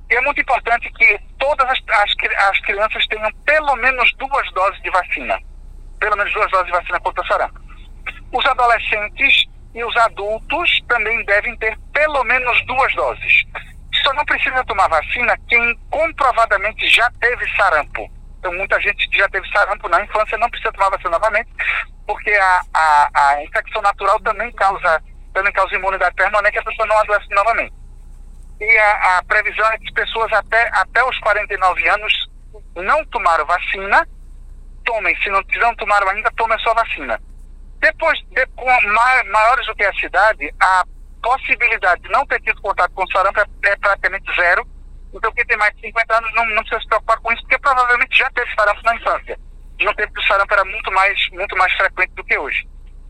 E 0.09 0.15
é 0.15 0.21
muito 0.21 0.39
importante 0.39 0.91
que 0.93 1.19
todas 1.39 1.67
as, 1.67 1.79
as, 1.89 2.11
as 2.49 2.59
crianças 2.61 3.07
tenham 3.07 3.31
pelo 3.45 3.75
menos 3.77 4.13
duas 4.17 4.51
doses 4.51 4.79
de 4.83 4.91
vacina. 4.91 5.39
Pelo 5.99 6.15
menos 6.17 6.31
duas 6.33 6.51
doses 6.51 6.67
de 6.67 6.71
vacina 6.73 6.99
contra 6.99 7.25
sarampo. 7.25 7.59
Os 8.31 8.45
adolescentes 8.45 9.45
e 9.75 9.83
os 9.83 9.95
adultos 9.97 10.81
também 10.87 11.23
devem 11.25 11.55
ter 11.57 11.77
pelo 11.93 12.23
menos 12.23 12.65
duas 12.65 12.95
doses. 12.95 13.43
Só 14.01 14.13
não 14.13 14.23
precisa 14.23 14.63
tomar 14.63 14.87
vacina 14.87 15.37
quem 15.49 15.77
comprovadamente 15.89 16.87
já 16.87 17.11
teve 17.19 17.45
sarampo. 17.55 18.09
Então, 18.39 18.53
muita 18.53 18.79
gente 18.79 19.07
que 19.09 19.17
já 19.17 19.27
teve 19.27 19.45
sarampo 19.51 19.89
na 19.89 20.01
infância 20.01 20.37
não 20.37 20.49
precisa 20.49 20.71
tomar 20.71 20.91
vacina 20.91 21.09
novamente, 21.09 21.49
porque 22.07 22.31
a, 22.31 22.61
a, 22.73 23.09
a 23.13 23.43
infecção 23.43 23.81
natural 23.81 24.17
também 24.21 24.49
causa, 24.53 25.03
também 25.33 25.51
causa 25.51 25.75
imunidade 25.75 26.15
permanente 26.15 26.57
a 26.57 26.63
pessoa 26.63 26.87
não 26.87 26.97
adoece 26.99 27.29
novamente. 27.31 27.73
E 28.61 28.77
a, 28.77 29.17
a 29.17 29.23
previsão 29.23 29.67
é 29.71 29.77
que 29.77 29.91
pessoas 29.91 30.31
até, 30.31 30.69
até 30.73 31.03
os 31.03 31.19
49 31.19 31.89
anos 31.89 32.13
não 32.77 33.03
tomaram 33.07 33.45
vacina, 33.45 34.07
tomem. 34.85 35.15
Se 35.17 35.29
não, 35.29 35.41
não 35.59 35.75
tomaram 35.75 36.07
ainda, 36.09 36.31
tomem 36.37 36.55
a 36.55 36.59
sua 36.59 36.73
vacina. 36.75 37.19
Depois, 37.85 38.17
de, 38.31 38.47
maiores 39.31 39.67
do 39.67 39.75
que 39.75 39.85
a 39.85 39.93
cidade, 39.93 40.51
a 40.59 40.83
possibilidade 41.21 42.01
de 42.01 42.09
não 42.09 42.25
ter 42.25 42.41
tido 42.41 42.59
contato 42.59 42.91
com 42.93 43.05
sarampo 43.11 43.39
é, 43.39 43.45
é 43.65 43.75
praticamente 43.75 44.25
zero. 44.35 44.67
Então, 45.13 45.31
quem 45.33 45.45
tem 45.45 45.55
mais 45.55 45.71
de 45.75 45.81
50 45.81 46.17
anos 46.17 46.33
não, 46.33 46.45
não 46.47 46.63
precisa 46.63 46.81
se 46.81 46.87
preocupar 46.87 47.19
com 47.19 47.31
isso, 47.31 47.43
porque 47.43 47.59
provavelmente 47.59 48.17
já 48.17 48.27
teve 48.31 48.51
sarampo 48.55 48.81
na 48.83 48.95
infância. 48.95 49.39
De 49.77 49.87
um 49.87 49.93
tempo 49.93 50.13
que 50.13 50.19
o 50.19 50.25
sarampo 50.25 50.51
era 50.51 50.65
muito 50.65 50.91
mais, 50.93 51.29
muito 51.29 51.55
mais 51.57 51.71
frequente 51.73 52.09
do 52.15 52.23
que 52.23 52.35
hoje. 52.35 52.67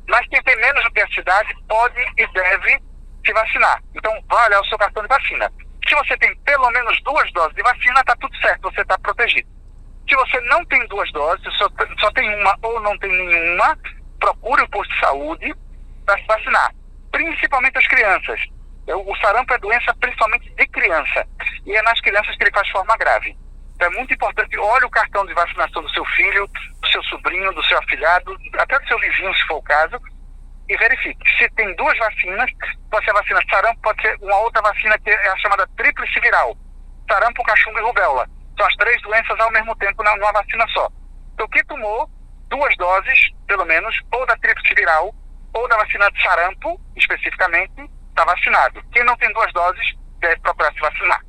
Mas 0.09 0.27
quem 0.27 0.43
tem 0.43 0.57
menos 0.57 0.83
do 0.83 0.91
que 0.91 1.01
a 1.01 1.07
cidade 1.07 1.55
pode 1.69 2.01
e 2.17 2.27
deve 2.33 2.83
se 3.25 3.31
vacinar. 3.31 3.81
Então, 3.95 4.11
vai 4.27 4.45
olhar 4.47 4.59
o 4.59 4.65
seu 4.65 4.77
cartão 4.77 5.03
de 5.03 5.09
vacina. 5.09 5.49
Se 5.87 5.95
você 5.95 6.17
tem 6.17 6.35
pelo 6.39 6.69
menos 6.71 7.01
duas 7.03 7.31
doses 7.31 7.55
de 7.55 7.63
vacina, 7.63 8.01
está 8.01 8.13
tudo 8.17 8.35
certo, 8.39 8.63
você 8.63 8.81
está 8.81 8.97
protegido. 8.97 9.47
Se 10.09 10.15
você 10.17 10.41
não 10.41 10.65
tem 10.65 10.85
duas 10.87 11.09
doses, 11.13 11.47
só, 11.57 11.69
só 11.97 12.11
tem 12.11 12.29
uma 12.41 12.57
ou 12.61 12.81
não 12.81 12.97
tem 12.99 13.09
nenhuma, 13.09 13.77
procure 14.25 14.63
o 14.63 14.69
posto 14.69 14.91
de 14.91 14.99
saúde 14.99 15.55
para 16.03 16.17
se 16.17 16.25
vacinar, 16.25 16.73
principalmente 17.11 17.77
as 17.77 17.87
crianças. 17.87 18.39
O 18.87 19.15
sarampo 19.17 19.53
é 19.53 19.57
doença 19.59 19.93
principalmente 19.99 20.49
de 20.49 20.67
criança, 20.67 21.27
e 21.65 21.75
é 21.75 21.81
nas 21.83 21.99
crianças 22.01 22.35
que 22.35 22.43
ele 22.43 22.51
faz 22.51 22.67
forma 22.69 22.97
grave. 22.97 23.37
Então 23.75 23.87
é 23.87 23.91
muito 23.91 24.13
importante, 24.13 24.57
olhe 24.57 24.85
o 24.85 24.89
cartão 24.89 25.25
de 25.25 25.33
vacinação 25.33 25.81
do 25.81 25.89
seu 25.91 26.05
filho, 26.05 26.47
do 26.47 26.87
seu 26.87 27.03
sobrinho, 27.03 27.53
do 27.53 27.63
seu 27.65 27.77
afilhado, 27.77 28.35
até 28.57 28.79
do 28.79 28.87
seu 28.87 28.99
vizinho, 28.99 29.33
se 29.35 29.45
for 29.47 29.57
o 29.57 29.63
caso, 29.63 29.99
e 30.67 30.77
verifique. 30.77 31.37
Se 31.37 31.49
tem 31.51 31.75
duas 31.75 31.97
vacinas, 31.97 32.49
pode 32.89 33.05
ser 33.05 33.11
a 33.11 33.15
vacina 33.15 33.41
sarampo, 33.49 33.81
pode 33.81 34.01
ser 34.01 34.17
uma 34.21 34.39
outra 34.39 34.61
vacina 34.61 34.97
que 34.99 35.09
é 35.09 35.29
a 35.29 35.37
chamada 35.37 35.67
tríplice 35.77 36.19
viral. 36.19 36.55
Sarampo, 37.09 37.43
cachumba 37.43 37.79
e 37.79 37.83
rubéola. 37.83 38.27
São 38.57 38.65
as 38.65 38.75
três 38.75 38.99
doenças 39.03 39.39
ao 39.39 39.51
mesmo 39.51 39.75
tempo 39.75 40.03
numa 40.03 40.31
vacina 40.31 40.65
só. 40.69 40.89
Então, 41.33 41.47
quem 41.49 41.63
tomou 41.65 42.09
duas 42.55 42.75
doses, 42.77 43.19
pelo 43.47 43.65
menos, 43.65 43.93
ou 44.13 44.25
da 44.25 44.37
tríplice 44.37 44.73
viral, 44.73 45.13
ou 45.53 45.67
da 45.67 45.77
vacina 45.77 46.09
de 46.09 46.21
sarampo, 46.21 46.79
especificamente, 46.95 47.89
está 48.09 48.23
vacinado. 48.23 48.81
Quem 48.91 49.03
não 49.03 49.17
tem 49.17 49.31
duas 49.33 49.51
doses 49.53 49.93
deve 50.19 50.39
procurar 50.39 50.73
se 50.73 50.79
vacinar. 50.79 51.21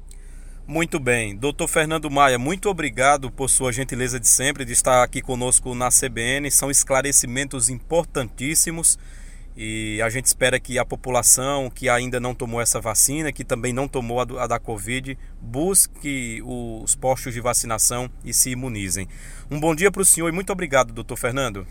Muito 0.67 0.99
bem. 0.99 1.37
Doutor 1.37 1.69
Fernando 1.69 2.11
Maia, 2.11 2.39
muito 2.39 2.69
obrigado 2.69 3.31
por 3.31 3.49
sua 3.49 3.73
gentileza 3.73 4.19
de 4.19 4.29
sempre 4.29 4.65
de 4.65 4.73
estar 4.73 5.03
aqui 5.03 5.21
conosco 5.21 5.75
na 5.75 5.91
CBN. 5.91 6.51
São 6.51 6.71
esclarecimentos 6.71 7.69
importantíssimos 7.69 8.99
e 9.57 10.03
a 10.03 10.11
gente 10.11 10.27
espera 10.27 10.61
que 10.61 10.79
a 10.79 10.85
população 10.85 11.71
que 11.71 11.89
ainda 11.89 12.21
não 12.21 12.35
tomou 12.35 12.61
essa 12.61 12.81
vacina, 12.81 13.33
que 13.33 13.45
também 13.45 13.73
não 13.73 13.89
tomou 13.89 14.21
a, 14.21 14.47
da 14.47 14.59
Covid, 14.59 15.19
busque 15.41 16.43
os 16.45 16.95
postos 16.95 17.33
de 17.33 17.41
vacinação 17.41 18.11
e 18.23 18.35
se 18.35 18.51
imunizem. 18.51 19.09
Um 19.51 19.59
bom 19.59 19.75
dia 19.75 19.91
para 19.91 20.03
o 20.03 20.05
senhor 20.05 20.29
e 20.29 20.33
muito 20.33 20.53
obrigado, 20.53 20.93
doutor 20.93 21.17
Fernando. 21.17 21.67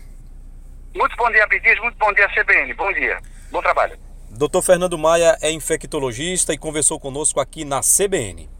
Muito 0.94 1.14
bom 1.16 1.30
dia, 1.30 1.44
Abdias. 1.44 1.78
Muito 1.78 1.96
bom 1.98 2.12
dia, 2.12 2.28
CBN. 2.28 2.74
Bom 2.74 2.92
dia. 2.92 3.20
Bom 3.52 3.60
trabalho. 3.60 3.96
Doutor 4.30 4.62
Fernando 4.62 4.98
Maia 4.98 5.38
é 5.40 5.50
infectologista 5.52 6.52
e 6.52 6.58
conversou 6.58 6.98
conosco 6.98 7.38
aqui 7.38 7.64
na 7.64 7.80
CBN. 7.80 8.55